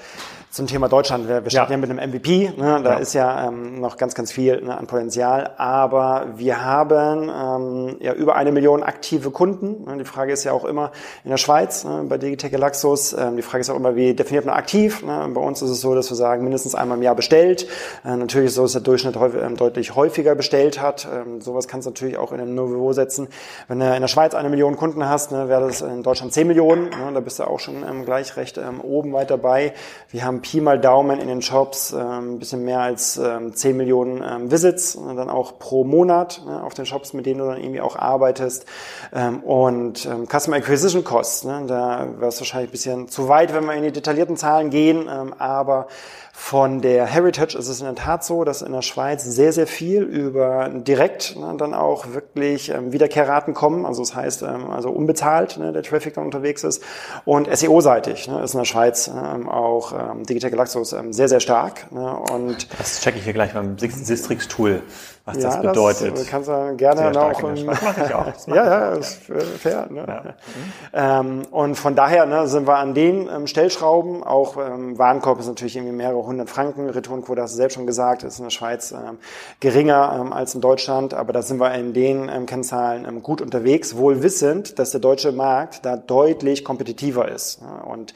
[0.50, 1.78] zum Thema Deutschland, wir, wir starten ja.
[1.78, 2.80] ja mit einem MVP, ne?
[2.82, 7.96] da ist ja ähm, noch ganz, ganz viel ne, an Potenzial, aber wir haben ähm,
[8.00, 9.84] ja über eine Million aktive Kunden.
[9.84, 9.96] Ne?
[9.98, 10.90] Die Frage ist ja auch immer
[11.24, 12.04] in der Schweiz, ne?
[12.06, 15.02] bei Digitech Galaxus, ähm, die Frage ist auch immer, wie definiert man aktiv?
[15.02, 15.28] Ne?
[15.32, 17.66] Bei uns ist es so, dass wir sagen, mindestens einmal im Jahr bestellt.
[18.04, 21.08] Äh, natürlich ist es so, dass der Durchschnitt ähm, deutlich häufiger bestellt hat.
[21.12, 23.28] Ähm, sowas kannst du natürlich auch in einem Niveau setzen.
[23.68, 26.46] Wenn du in der Schweiz eine Million Kunden hast, ne, wäre das in Deutschland zehn
[26.46, 26.84] Millionen.
[26.84, 27.10] Ne?
[27.14, 29.72] Da bist du auch schon ähm, gleich recht oben weit dabei.
[30.10, 34.50] Wir haben Pi mal Daumen in den Shops ein bisschen mehr als ähm, 10 Millionen
[34.50, 38.66] Visits, dann auch pro Monat auf den Shops, mit denen du dann irgendwie auch arbeitest.
[39.42, 43.74] Und ähm, Customer Acquisition Costs, da wäre es wahrscheinlich ein bisschen zu weit, wenn wir
[43.74, 45.86] in die detaillierten Zahlen gehen, ähm, aber
[46.32, 49.66] von der Heritage ist es in der Tat so, dass in der Schweiz sehr, sehr
[49.66, 53.84] viel über direkt ne, dann auch wirklich ähm, Wiederkehrraten kommen.
[53.84, 56.82] Also das heißt, ähm, also unbezahlt ne, der Traffic dann unterwegs ist.
[57.26, 59.10] Und SEO-seitig ne, ist in der Schweiz
[59.48, 59.92] auch
[60.22, 61.86] Digital Galaxus ähm, sehr, sehr stark.
[61.90, 64.82] Und das checke ich hier gleich beim Sistrix-Tool
[65.34, 66.18] was ja, das bedeutet.
[66.18, 67.40] Das kannst du gerne noch.
[67.40, 68.26] Das mache ich auch.
[68.48, 69.18] ja, ja, ist
[69.58, 69.86] fair.
[69.90, 70.04] Ne?
[70.92, 71.20] Ja.
[71.20, 74.22] Ähm, und von daher ne, sind wir an den ähm, Stellschrauben.
[74.22, 76.88] Auch ähm, Warenkorb ist natürlich irgendwie mehrere hundert Franken.
[76.90, 79.18] Retourenquote hast du selbst schon gesagt, ist in der Schweiz ähm,
[79.60, 81.14] geringer ähm, als in Deutschland.
[81.14, 85.32] Aber da sind wir in den ähm, Kennzahlen gut unterwegs, wohl wissend, dass der deutsche
[85.32, 87.62] Markt da deutlich kompetitiver ist.
[87.62, 87.68] Ne?
[87.84, 88.14] Und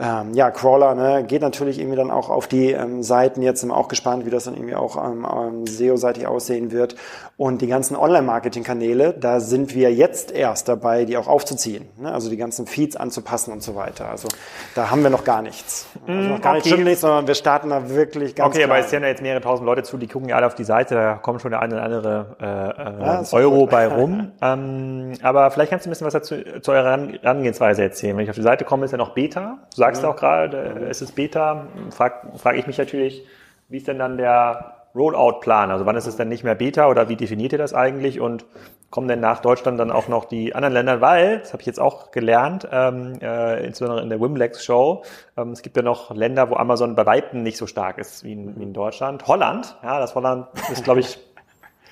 [0.00, 3.42] ähm, ja, Crawler ne, geht natürlich irgendwie dann auch auf die ähm, Seiten.
[3.42, 6.96] Jetzt sind wir auch gespannt, wie das dann irgendwie auch ähm, ähm, SEO-seitig aussehen wird.
[7.36, 11.88] Und die ganzen Online-Marketing-Kanäle, da sind wir jetzt erst dabei, die auch aufzuziehen.
[11.98, 12.12] Ne?
[12.12, 14.08] Also die ganzen Feeds anzupassen und so weiter.
[14.08, 14.28] Also
[14.74, 15.86] da haben wir noch gar nichts.
[16.06, 16.70] Also noch gar okay.
[16.74, 18.70] nicht nichts, sondern wir starten da wirklich ganz Okay, klein.
[18.70, 20.64] aber es hören ja jetzt mehrere tausend Leute zu, die gucken ja alle auf die
[20.64, 24.32] Seite, da kommen schon der eine oder andere äh, äh, ja, Euro bei rum.
[24.40, 26.90] ähm, aber vielleicht kannst du ein bisschen was dazu, zu eurer
[27.22, 28.16] Herangehensweise erzählen.
[28.16, 29.58] Wenn ich auf die Seite komme, ist ja noch Beta.
[29.74, 31.66] Du sagst ja auch gerade, es ist Beta.
[31.90, 33.26] Frage frag ich mich natürlich,
[33.68, 35.72] wie ist denn dann der Rollout-Plan?
[35.72, 38.20] Also wann ist es denn nicht mehr Beta oder wie definiert ihr das eigentlich?
[38.20, 38.44] Und
[38.90, 41.00] kommen denn nach Deutschland dann auch noch die anderen Länder?
[41.00, 45.02] Weil, das habe ich jetzt auch gelernt, ähm, äh, insbesondere in der Wimlex-Show,
[45.36, 48.34] ähm, es gibt ja noch Länder, wo Amazon bei Weitem nicht so stark ist wie
[48.34, 49.26] in, wie in Deutschland.
[49.26, 51.18] Holland, ja, das Holland ist, glaube ich,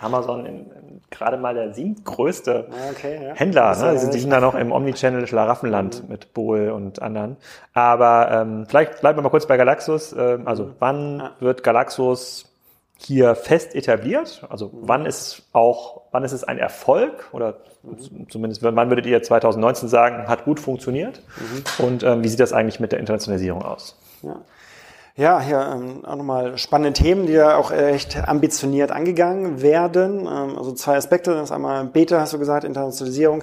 [0.01, 3.35] Amazon in, in, gerade mal der siebtgrößte okay, ja.
[3.35, 3.77] Händler.
[3.77, 3.99] Ne?
[3.99, 6.09] Sie sind da noch im Omnichannel Schlaraffenland mhm.
[6.09, 7.37] mit Bohl und anderen.
[7.75, 10.13] Aber ähm, vielleicht bleiben wir mal kurz bei Galaxus.
[10.13, 10.75] Ähm, also mhm.
[10.79, 11.33] wann ja.
[11.41, 12.47] wird Galaxus
[12.97, 14.47] hier fest etabliert?
[14.49, 18.29] Also wann ist auch, wann ist es ein Erfolg oder mhm.
[18.29, 21.23] zumindest wann würdet ihr 2019 sagen, hat gut funktioniert?
[21.39, 21.85] Mhm.
[21.85, 23.97] Und ähm, wie sieht das eigentlich mit der Internationalisierung aus?
[24.23, 24.37] Ja.
[25.17, 30.21] Ja, hier ähm, auch nochmal spannende Themen, die ja auch echt ambitioniert angegangen werden.
[30.21, 31.33] Ähm, also zwei Aspekte.
[31.35, 33.43] Das ist einmal Beta, hast du gesagt, Internationalisierung.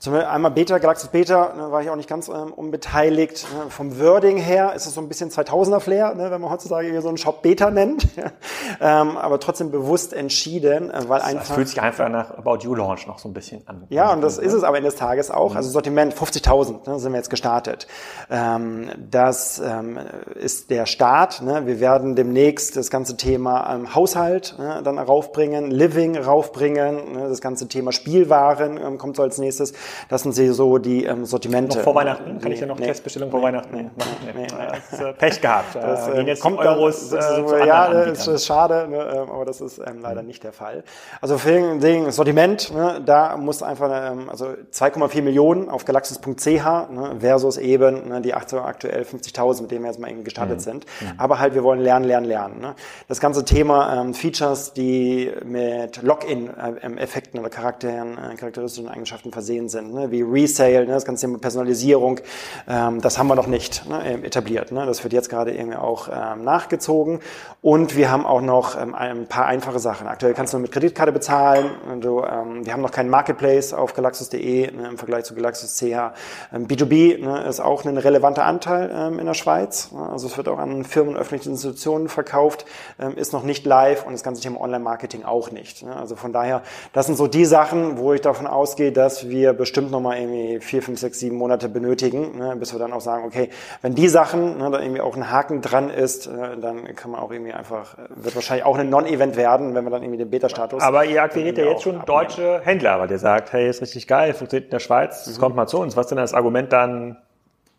[0.00, 3.48] Zum Beispiel einmal Beta, Galaxis Beta, ne, war ich auch nicht ganz ähm, unbeteiligt.
[3.52, 7.02] Ne, vom Wording her ist es so ein bisschen 2000er Flair, ne, wenn man heutzutage
[7.02, 8.06] so einen Shop Beta nennt.
[8.80, 11.46] ähm, aber trotzdem bewusst entschieden, äh, weil das einfach...
[11.48, 13.86] Das fühlt sich einfach nach About You Launch noch so ein bisschen an.
[13.88, 15.56] Ja, und das ist es aber Ende des Tages auch.
[15.56, 17.88] Also Sortiment 50.000 ne, sind wir jetzt gestartet.
[18.30, 19.98] Ähm, das ähm,
[20.36, 21.42] ist der Start.
[21.42, 21.66] Ne?
[21.66, 27.40] Wir werden demnächst das ganze Thema ähm, Haushalt ne, dann raufbringen, Living raufbringen, ne, das
[27.40, 29.72] ganze Thema Spielwaren ähm, kommt so als nächstes.
[30.08, 31.76] Das sind so die ähm, Sortimente.
[31.76, 32.40] Noch vor Weihnachten?
[32.40, 33.90] Kann ich ja noch nee, Testbestellung vor Weihnachten nee,
[34.34, 35.74] nee, nee, Das ist äh, Pech gehabt.
[35.74, 39.44] Das äh, jetzt kommt Euros dann, äh, zu Ja, das ist schade, ne, ähm, aber
[39.44, 40.84] das ist ähm, leider nicht der Fall.
[41.20, 47.16] Also für den Sortiment, ne, da muss einfach ähm, also 2,4 Millionen auf galaxis.ch ne,
[47.20, 50.62] versus eben ne, die aktuell 50.000, mit denen wir jetzt mal irgendwie gestartet mhm.
[50.62, 50.86] sind.
[51.00, 51.12] Mhm.
[51.18, 52.60] Aber halt, wir wollen lernen, lernen, lernen.
[52.60, 52.74] Ne.
[53.06, 59.77] Das ganze Thema ähm, Features, die mit Login-Effekten oder Charakteren, äh, charakteristischen Eigenschaften versehen sind,
[59.78, 60.10] sind, ne?
[60.10, 60.92] wie Resale, ne?
[60.92, 62.20] das ganze Thema Personalisierung,
[62.68, 64.22] ähm, das haben wir noch nicht ne?
[64.24, 64.72] etabliert.
[64.72, 64.84] Ne?
[64.86, 67.20] Das wird jetzt gerade irgendwie auch ähm, nachgezogen.
[67.62, 70.06] Und wir haben auch noch ähm, ein paar einfache Sachen.
[70.06, 71.70] Aktuell kannst du nur mit Kreditkarte bezahlen.
[72.00, 74.88] Du, ähm, wir haben noch keinen Marketplace auf galaxus.de ne?
[74.88, 75.82] im Vergleich zu Galaxus.ch.
[75.82, 77.44] Ähm, B2B ne?
[77.48, 79.92] ist auch ein relevanter Anteil ähm, in der Schweiz.
[79.92, 80.08] Ne?
[80.08, 82.64] Also es wird auch an Firmen und öffentlichen Institutionen verkauft,
[82.98, 85.82] ähm, ist noch nicht live und das ganze Thema Online-Marketing auch nicht.
[85.84, 85.94] Ne?
[85.94, 86.62] Also von daher,
[86.92, 90.82] das sind so die Sachen, wo ich davon ausgehe, dass wir bestimmt nochmal irgendwie vier,
[90.82, 93.50] fünf, sechs, sieben Monate benötigen, ne, bis wir dann auch sagen, okay,
[93.82, 97.20] wenn die Sachen, ne, da irgendwie auch ein Haken dran ist, äh, dann kann man
[97.20, 100.82] auch irgendwie einfach, wird wahrscheinlich auch ein Non-Event werden, wenn wir dann irgendwie den Beta-Status.
[100.82, 104.32] Aber ihr akquiriert ja jetzt schon deutsche Händler, weil ihr sagt, hey, ist richtig geil,
[104.32, 105.42] funktioniert in der Schweiz, es mhm.
[105.42, 105.96] kommt mal zu uns.
[105.96, 107.18] Was ist denn das Argument dann,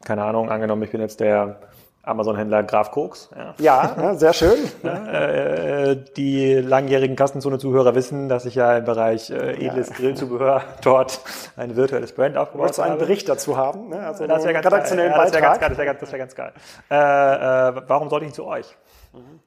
[0.06, 1.60] keine Ahnung, angenommen, ich bin jetzt der
[2.10, 3.30] Amazon-Händler Graf Koks.
[3.58, 4.58] Ja, ja, sehr schön.
[5.10, 9.90] Äh, äh, die langjährigen Kassenzone-Zuhörer wissen, dass ich ja im Bereich äh, edles.
[9.92, 11.22] Grillzubehör dort
[11.58, 12.90] ein virtuelles Brand aufgebaut habe.
[12.90, 13.90] einen Bericht dazu haben?
[13.90, 14.00] Ne?
[14.00, 15.70] Also das wäre ganz, ja, wär ganz geil.
[15.70, 16.54] Das wäre ganz, wär ganz geil.
[16.90, 18.76] Äh, äh, warum sollte ich zu euch?
[19.14, 19.40] Mhm.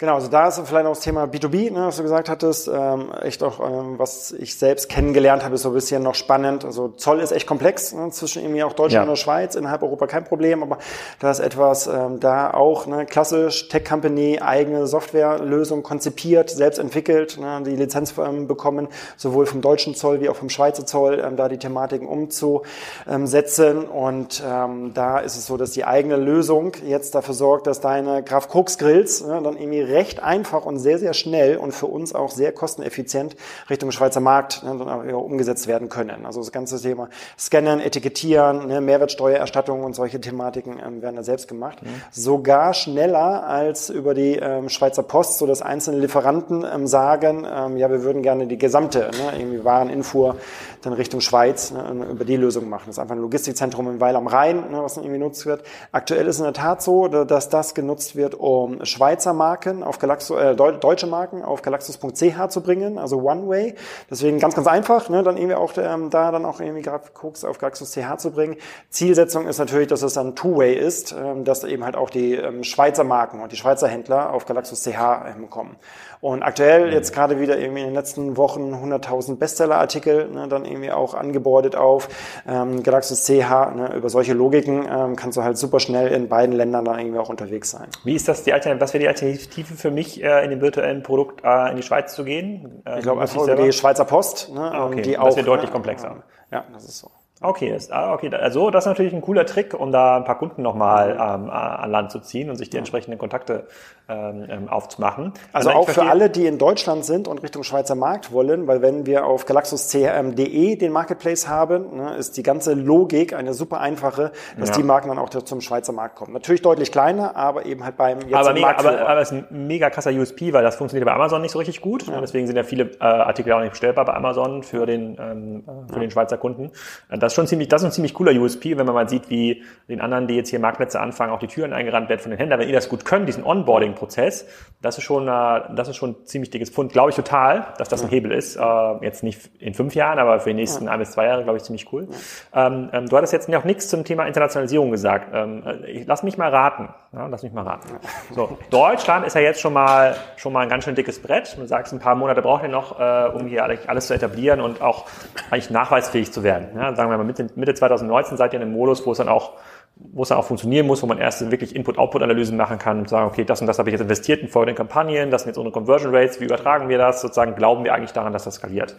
[0.00, 3.10] Genau, also da ist vielleicht auch das Thema B2B, ne, was du gesagt hattest, ähm,
[3.20, 6.64] echt auch, ähm, was ich selbst kennengelernt habe, ist so ein bisschen noch spannend.
[6.64, 9.02] Also Zoll ist echt komplex, ne, zwischen irgendwie auch Deutschland ja.
[9.02, 10.78] und der Schweiz, innerhalb Europa kein Problem, aber
[11.18, 17.60] da ist etwas, ähm, da auch ne, klassisch Tech-Company, eigene Softwarelösung konzipiert, selbst entwickelt, ne,
[17.66, 18.86] die Lizenz ähm, bekommen,
[19.16, 23.88] sowohl vom deutschen Zoll wie auch vom Schweizer Zoll, ähm, da die Thematiken umzusetzen.
[23.88, 28.22] Und ähm, da ist es so, dass die eigene Lösung jetzt dafür sorgt, dass deine
[28.22, 32.14] Graf Koks Grills ne, dann irgendwie recht einfach und sehr, sehr schnell und für uns
[32.14, 33.36] auch sehr kosteneffizient
[33.68, 36.26] Richtung Schweizer Markt ne, umgesetzt werden können.
[36.26, 37.08] Also das ganze Thema
[37.38, 41.82] Scannen, Etikettieren, ne, Mehrwertsteuererstattung und solche Thematiken ähm, werden da selbst gemacht.
[41.82, 41.88] Mhm.
[42.10, 47.76] Sogar schneller als über die ähm, Schweizer Post, so dass einzelne Lieferanten ähm, sagen, ähm,
[47.76, 50.36] ja, wir würden gerne die gesamte ne, irgendwie Wareninfuhr
[50.82, 52.84] dann Richtung Schweiz ne, über die Lösung machen.
[52.86, 55.62] Das ist einfach ein Logistikzentrum in Weil am Rhein, ne, was dann irgendwie genutzt wird.
[55.92, 60.38] Aktuell ist in der Tat so, dass das genutzt wird, um Schweizer Marken auf Galaxus,
[60.38, 63.74] äh, deutsche Marken auf galaxus.ch zu bringen, also One Way.
[64.10, 66.88] Deswegen ganz, ganz einfach, ne, dann irgendwie auch ähm, da dann auch irgendwie
[67.20, 68.56] Cooks auf galaxus.ch zu bringen.
[68.90, 72.64] Zielsetzung ist natürlich, dass es dann Two-Way ist, ähm, dass eben halt auch die ähm,
[72.64, 75.76] Schweizer Marken und die Schweizer Händler auf galaxus.ch ähm, kommen.
[76.20, 80.90] Und aktuell jetzt gerade wieder irgendwie in den letzten Wochen 100.000 Bestsellerartikel ne, dann irgendwie
[80.90, 82.08] auch angebordet auf
[82.46, 83.74] ähm, Galaxus CH.
[83.76, 87.18] Ne, über solche Logiken ähm, kannst du halt super schnell in beiden Ländern dann irgendwie
[87.18, 87.88] auch unterwegs sein.
[88.04, 88.82] Wie ist das die Alternative?
[88.82, 92.14] Was wäre die Alternative für mich, äh, in dem virtuellen Produkt äh, in die Schweiz
[92.14, 92.82] zu gehen?
[92.84, 94.52] Äh, ich glaube einfach über die Schweizer Post.
[94.52, 95.02] Ne, ah, okay.
[95.02, 96.16] die das wäre deutlich ne, komplexer.
[96.50, 97.10] Ja, das ist so.
[97.40, 100.38] Okay, ist, ah, okay, also das ist natürlich ein cooler Trick, um da ein paar
[100.38, 103.68] Kunden nochmal ähm, an Land zu ziehen und sich die entsprechenden Kontakte
[104.08, 105.32] ähm, ähm aufzumachen.
[105.52, 108.82] Also, also auch für alle, die in Deutschland sind und Richtung Schweizer Markt wollen, weil
[108.82, 114.32] wenn wir auf galaxuscrm.de den Marketplace haben, ne, ist die ganze Logik eine super einfache,
[114.58, 114.76] dass ja.
[114.76, 116.32] die Marken dann auch zum Schweizer Markt kommen.
[116.32, 119.66] Natürlich deutlich kleiner, aber eben halt beim jetzt aber mega, aber, aber es ist ein
[119.68, 122.04] mega krasser USP, weil das funktioniert bei Amazon nicht so richtig gut.
[122.08, 122.20] Ja.
[122.20, 125.94] Deswegen sind ja viele äh, Artikel auch nicht bestellbar bei Amazon für den ähm, für
[125.94, 126.00] ja.
[126.00, 126.72] den Schweizer Kunden.
[127.08, 129.28] Das das ist schon ziemlich, das ist ein ziemlich cooler USP, wenn man mal sieht,
[129.28, 132.38] wie den anderen, die jetzt hier Marktplätze anfangen, auch die Türen eingerannt werden von den
[132.38, 132.58] Händlern.
[132.58, 134.46] Wenn ihr das gut könnt, diesen Onboarding-Prozess,
[134.80, 136.90] das ist schon, äh, das ist schon ein ziemlich dickes Pfund.
[136.90, 138.56] Glaube ich total, dass das ein Hebel ist.
[138.56, 138.62] Äh,
[139.02, 140.92] jetzt nicht in fünf Jahren, aber für die nächsten ja.
[140.92, 142.08] ein bis zwei Jahre, glaube ich, ziemlich cool.
[142.54, 145.28] Ähm, ähm, du hattest jetzt noch nichts zum Thema Internationalisierung gesagt.
[145.34, 146.88] Ähm, ich, lass mich mal raten.
[147.12, 147.88] Ja, lass mich mal raten.
[148.34, 151.56] So, Deutschland ist ja jetzt schon mal, schon mal ein ganz schön dickes Brett.
[151.58, 154.80] Du sagst, ein paar Monate braucht ihr noch, äh, um hier alles zu etablieren und
[154.80, 155.06] auch
[155.50, 156.68] eigentlich nachweisfähig zu werden.
[156.74, 159.28] Ja, sagen wir mal, Mitte, Mitte 2019 seid ihr in einem Modus, wo es dann
[159.28, 159.52] auch
[160.00, 163.26] wo es dann auch funktionieren muss, wo man erst wirklich Input-Output-Analysen machen kann und sagen,
[163.26, 165.72] okay, das und das habe ich jetzt investiert in folgenden Kampagnen, das sind jetzt unsere
[165.72, 167.20] Conversion Rates, wie übertragen wir das?
[167.20, 168.96] Sozusagen glauben wir eigentlich daran, dass das skaliert.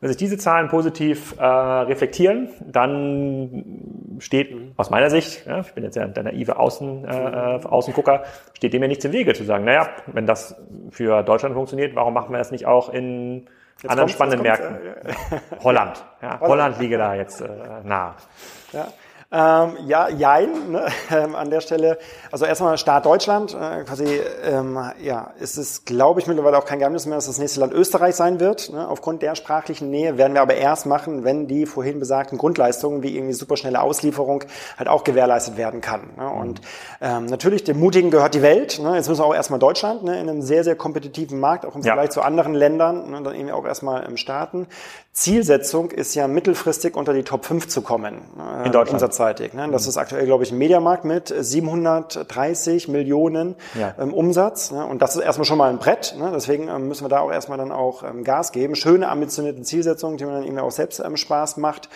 [0.00, 5.84] Wenn sich diese Zahlen positiv äh, reflektieren, dann steht aus meiner Sicht, ja, ich bin
[5.84, 9.64] jetzt ja der naive Außen, äh, Außengucker, steht dem ja nichts im Wege zu sagen,
[9.64, 10.56] naja, wenn das
[10.90, 13.46] für Deutschland funktioniert, warum machen wir das nicht auch in
[13.82, 14.76] Jetzt anderen spannenden Märkten.
[14.76, 15.14] Äh,
[15.64, 16.04] Holland.
[16.20, 16.40] Ja, Holland.
[16.40, 17.48] Holland liege da jetzt äh,
[17.82, 18.14] nah.
[18.72, 18.86] Ja.
[19.34, 21.98] Ähm, ja, jein, ne, ähm, an der Stelle.
[22.30, 26.80] Also erstmal Staat Deutschland, äh, quasi, ähm, ja, ist es, glaube ich, mittlerweile auch kein
[26.80, 28.70] Geheimnis mehr, dass das nächste Land Österreich sein wird.
[28.70, 28.86] Ne?
[28.86, 33.16] Aufgrund der sprachlichen Nähe werden wir aber erst machen, wenn die vorhin besagten Grundleistungen wie
[33.16, 34.44] irgendwie superschnelle Auslieferung
[34.76, 36.10] halt auch gewährleistet werden kann.
[36.18, 36.28] Ne?
[36.28, 36.60] Und
[37.00, 38.80] ähm, natürlich, dem Mutigen gehört die Welt.
[38.80, 38.96] Ne?
[38.96, 40.20] Jetzt müssen wir auch erstmal Deutschland ne?
[40.20, 42.10] in einem sehr, sehr kompetitiven Markt, auch im Vergleich ja.
[42.10, 43.22] zu anderen Ländern, ne?
[43.22, 44.66] dann irgendwie auch erstmal im Starten.
[45.14, 48.22] Zielsetzung ist ja mittelfristig unter die Top 5 zu kommen.
[48.38, 48.92] Äh, in Deutschland.
[48.94, 49.52] Umsatzseitig.
[49.52, 49.68] Ne?
[49.70, 53.94] Das ist aktuell, glaube ich, ein Mediamarkt mit 730 Millionen ja.
[54.00, 54.70] ähm, Umsatz.
[54.70, 54.86] Ne?
[54.86, 56.14] Und das ist erstmal schon mal ein Brett.
[56.18, 56.30] Ne?
[56.34, 58.74] Deswegen ähm, müssen wir da auch erstmal dann auch ähm, Gas geben.
[58.74, 61.90] Schöne, ambitionierte Zielsetzungen, die man dann eben auch selbst ähm, Spaß macht.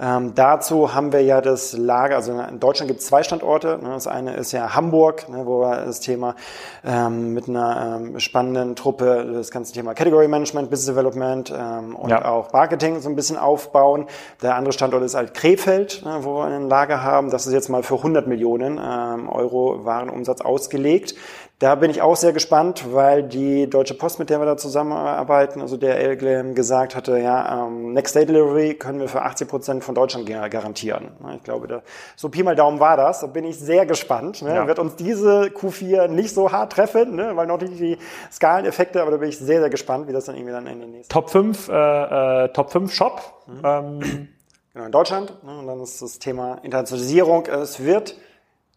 [0.00, 3.80] Ähm, dazu haben wir ja das Lager, also in Deutschland gibt es zwei Standorte.
[3.82, 3.90] Ne?
[3.90, 6.36] Das eine ist ja Hamburg, ne, wo wir das Thema
[6.84, 12.24] ähm, mit einer spannenden Truppe das ganze Thema Category Management, Business Development und ja.
[12.24, 14.04] auch Marketing so ein bisschen aufbauen.
[14.42, 17.30] Der andere Standort ist halt Krefeld, ne, wo wir ein Lager haben.
[17.30, 21.14] Das ist jetzt mal für 100 Millionen ähm, Euro Warenumsatz ausgelegt.
[21.60, 25.60] Da bin ich auch sehr gespannt, weil die Deutsche Post, mit der wir da zusammenarbeiten,
[25.60, 29.84] also der Elglem gesagt hatte, ja, ähm, Next Day Delivery können wir für 80 Prozent
[29.84, 31.08] von Deutschland garantieren.
[31.36, 31.82] Ich glaube, da,
[32.16, 33.20] so Pi mal Daumen war das.
[33.20, 34.40] Da bin ich sehr gespannt.
[34.40, 34.54] Ne?
[34.54, 34.66] Ja.
[34.66, 37.36] Wird uns diese Q4 nicht so hart treffen, ne?
[37.36, 37.98] weil noch nicht die
[38.32, 40.92] Skaleneffekte, aber da bin ich sehr, sehr gespannt, wie das dann irgendwie dann in den
[40.92, 41.12] nächsten.
[41.12, 43.20] Top 5, äh, äh, Top 5 Shop.
[43.46, 43.60] Mhm.
[43.64, 44.28] Ähm.
[44.72, 45.44] Genau, in Deutschland.
[45.44, 45.58] Ne?
[45.58, 47.44] Und dann ist das Thema Internationalisierung.
[47.46, 48.16] Es wird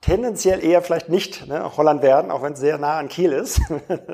[0.03, 3.61] tendenziell eher vielleicht nicht ne, Holland werden, auch wenn es sehr nah an Kiel ist.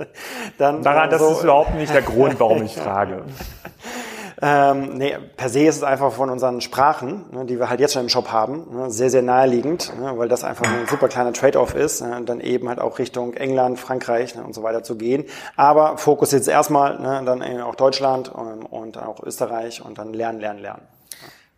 [0.57, 3.23] Dann, Daran, das so, ist überhaupt nicht der Grund, warum ich frage.
[4.41, 7.93] Ähm, nee, per se ist es einfach von unseren Sprachen, ne, die wir halt jetzt
[7.93, 11.33] schon im Shop haben, ne, sehr, sehr naheliegend, ne, weil das einfach ein super kleiner
[11.33, 14.95] Trade-off ist, ne, dann eben halt auch Richtung England, Frankreich ne, und so weiter zu
[14.95, 15.25] gehen.
[15.57, 20.39] Aber Fokus jetzt erstmal, ne, dann auch Deutschland und, und auch Österreich und dann lernen,
[20.39, 20.98] lernen, lernen.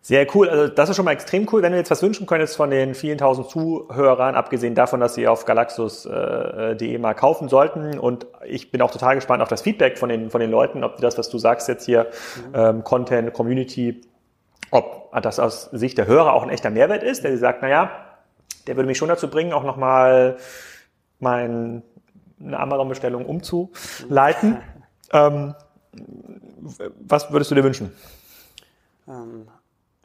[0.04, 0.50] Sehr cool.
[0.50, 1.62] Also das ist schon mal extrem cool.
[1.62, 5.28] Wenn du jetzt was wünschen könntest von den vielen tausend Zuhörern, abgesehen davon, dass sie
[5.28, 8.00] auf galaxus.de mal kaufen sollten.
[8.00, 10.98] Und ich bin auch total gespannt auf das Feedback von den, von den Leuten, ob
[10.98, 12.08] das, was du sagst jetzt hier,
[12.48, 12.56] mhm.
[12.56, 14.02] ähm, Content, Community,
[14.72, 17.92] ob das aus Sicht der Hörer auch ein echter Mehrwert ist, der sagt, na ja,
[18.66, 20.38] der würde mich schon dazu bringen, auch nochmal
[21.20, 21.84] mein,
[22.44, 24.50] eine Amazon-Bestellung umzuleiten.
[24.50, 24.58] Mhm.
[25.14, 25.56] ähm,
[27.02, 27.92] was würdest du dir wünschen?
[29.08, 29.46] Ähm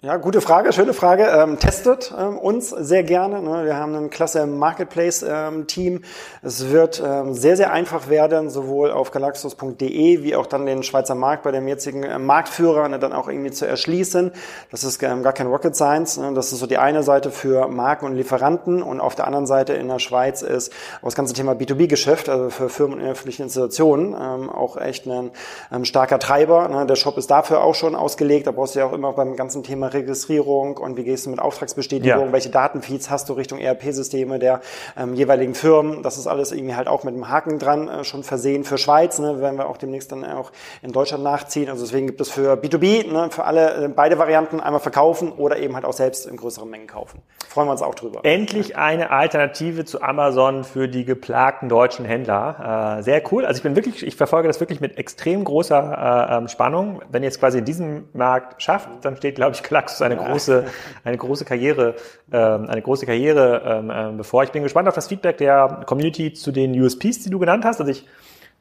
[0.02, 1.22] ja, gute Frage, schöne Frage.
[1.24, 3.40] Ähm, testet ähm, uns sehr gerne.
[3.40, 3.64] Ne?
[3.64, 5.94] Wir haben ein klasse Marketplace-Team.
[5.94, 6.02] Ähm,
[6.42, 11.14] es wird ähm, sehr, sehr einfach werden, sowohl auf galaxus.de wie auch dann den Schweizer
[11.14, 14.32] Markt bei dem jetzigen äh, Marktführer ne, dann auch irgendwie zu erschließen.
[14.70, 16.18] Das ist ähm, gar kein Rocket Science.
[16.18, 16.34] Ne?
[16.34, 19.72] Das ist so die eine Seite für Marken und Lieferanten und auf der anderen Seite
[19.72, 24.50] in der Schweiz ist das ganze Thema B2B-Geschäft, also für Firmen und öffentliche Institutionen, ähm,
[24.50, 26.68] auch echt ein starker Treiber.
[26.68, 26.84] Ne?
[26.84, 28.46] Der Shop ist dafür auch schon ausgelegt.
[28.46, 31.40] Da brauchst du ja auch immer beim ganzen Thema Registrierung und wie gehst du mit
[31.40, 32.32] Auftragsbestätigung, ja.
[32.32, 34.60] welche Datenfeeds hast du Richtung ERP-Systeme der
[34.96, 36.02] ähm, jeweiligen Firmen.
[36.02, 39.18] Das ist alles irgendwie halt auch mit einem Haken dran äh, schon versehen für Schweiz,
[39.18, 41.68] ne, werden wir auch demnächst dann auch in Deutschland nachziehen.
[41.68, 45.58] Also deswegen gibt es für B2B, ne, für alle äh, beide Varianten einmal verkaufen oder
[45.58, 47.22] eben halt auch selbst in größeren Mengen kaufen.
[47.48, 48.20] Freuen wir uns auch drüber.
[48.24, 52.98] Endlich eine Alternative zu Amazon für die geplagten deutschen Händler.
[52.98, 53.44] Äh, sehr cool.
[53.46, 57.00] Also ich bin wirklich, ich verfolge das wirklich mit extrem großer äh, ähm, Spannung.
[57.10, 60.16] Wenn ihr es quasi in diesem Markt schafft, dann steht, glaube ich, klar Lachs eine
[60.16, 60.64] große,
[61.04, 61.96] eine große Karriere,
[62.32, 64.42] ähm, eine große Karriere ähm, ähm, bevor.
[64.42, 67.80] Ich bin gespannt auf das Feedback der Community zu den USPs, die du genannt hast.
[67.80, 68.06] Also ich,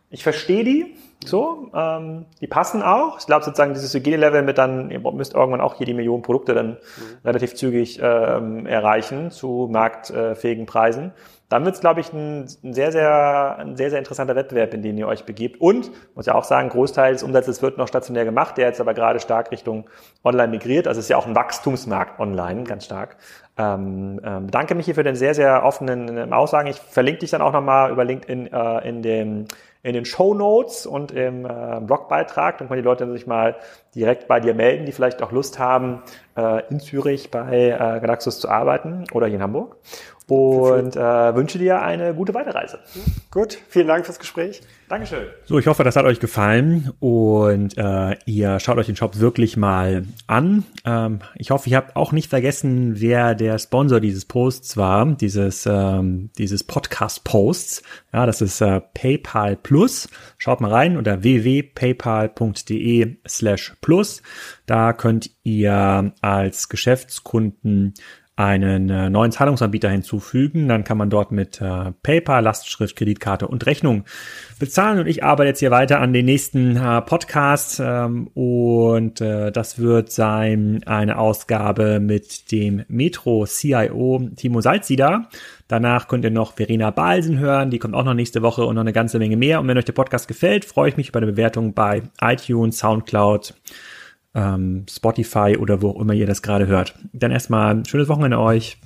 [0.10, 3.20] ich verstehe die so, ähm, die passen auch.
[3.20, 6.54] Ich glaube sozusagen dieses Hygiene-Level mit dann, ihr müsst irgendwann auch hier die Millionen Produkte
[6.54, 6.78] dann mhm.
[7.24, 11.14] relativ zügig ähm, erreichen zu marktfähigen Preisen
[11.50, 14.82] dann wird es, glaube ich, ein, ein, sehr, sehr, ein sehr, sehr interessanter Wettbewerb, in
[14.82, 15.62] den ihr euch begebt.
[15.62, 18.94] Und, muss ja auch sagen, Großteil des Umsatzes wird noch stationär gemacht, der jetzt aber
[18.94, 19.88] gerade stark Richtung
[20.24, 20.88] Online migriert.
[20.88, 23.18] Also es ist ja auch ein Wachstumsmarkt online, ganz stark.
[23.58, 26.68] Ähm, ähm, mich hier für den sehr, sehr offenen ähm, Aussagen.
[26.68, 29.46] Ich verlinke dich dann auch nochmal über LinkedIn äh, in dem
[29.86, 32.58] in den Show Notes und im äh, Blogbeitrag.
[32.58, 33.56] Dann können die Leute sich mal
[33.94, 36.02] direkt bei dir melden, die vielleicht auch Lust haben,
[36.36, 39.78] äh, in Zürich bei äh, Galaxus zu arbeiten oder hier in Hamburg
[40.28, 42.80] und äh, wünsche dir eine gute Weiterreise.
[43.32, 44.62] Gut, vielen Dank fürs Gespräch.
[44.90, 45.26] Dankeschön.
[45.46, 49.58] So, ich hoffe, das hat euch gefallen und äh, ihr schaut euch den Shop wirklich
[49.58, 50.64] mal an.
[50.86, 55.66] Ähm, ich hoffe, ihr habt auch nicht vergessen, wer der Sponsor dieses Posts war, dieses
[55.66, 57.84] ähm, dieses Podcast-Posts.
[58.14, 60.10] Ja, das ist äh, PayPal Plus.
[60.38, 64.22] Schaut mal rein unter www.paypal.de slash plus.
[64.66, 67.94] Da könnt ihr als Geschäftskunden
[68.38, 70.68] einen äh, neuen Zahlungsanbieter hinzufügen.
[70.68, 74.04] Dann kann man dort mit äh, PayPal, Lastschrift, Kreditkarte und Rechnung
[74.60, 75.00] bezahlen.
[75.00, 79.80] Und ich arbeite jetzt hier weiter an den nächsten äh, Podcast ähm, und äh, das
[79.80, 85.30] wird sein eine Ausgabe mit dem Metro CIO Timo Salzieder.
[85.70, 88.82] Danach könnt ihr noch Verena Balsen hören, die kommt auch noch nächste Woche und noch
[88.82, 89.62] eine ganze Menge mehr.
[89.62, 93.54] Und wenn euch der Podcast gefällt, freue ich mich über eine Bewertung bei iTunes, Soundcloud
[94.36, 96.94] ähm, Spotify oder wo auch immer ihr das gerade hört.
[97.14, 98.78] Dann erstmal ein schönes Wochenende euch.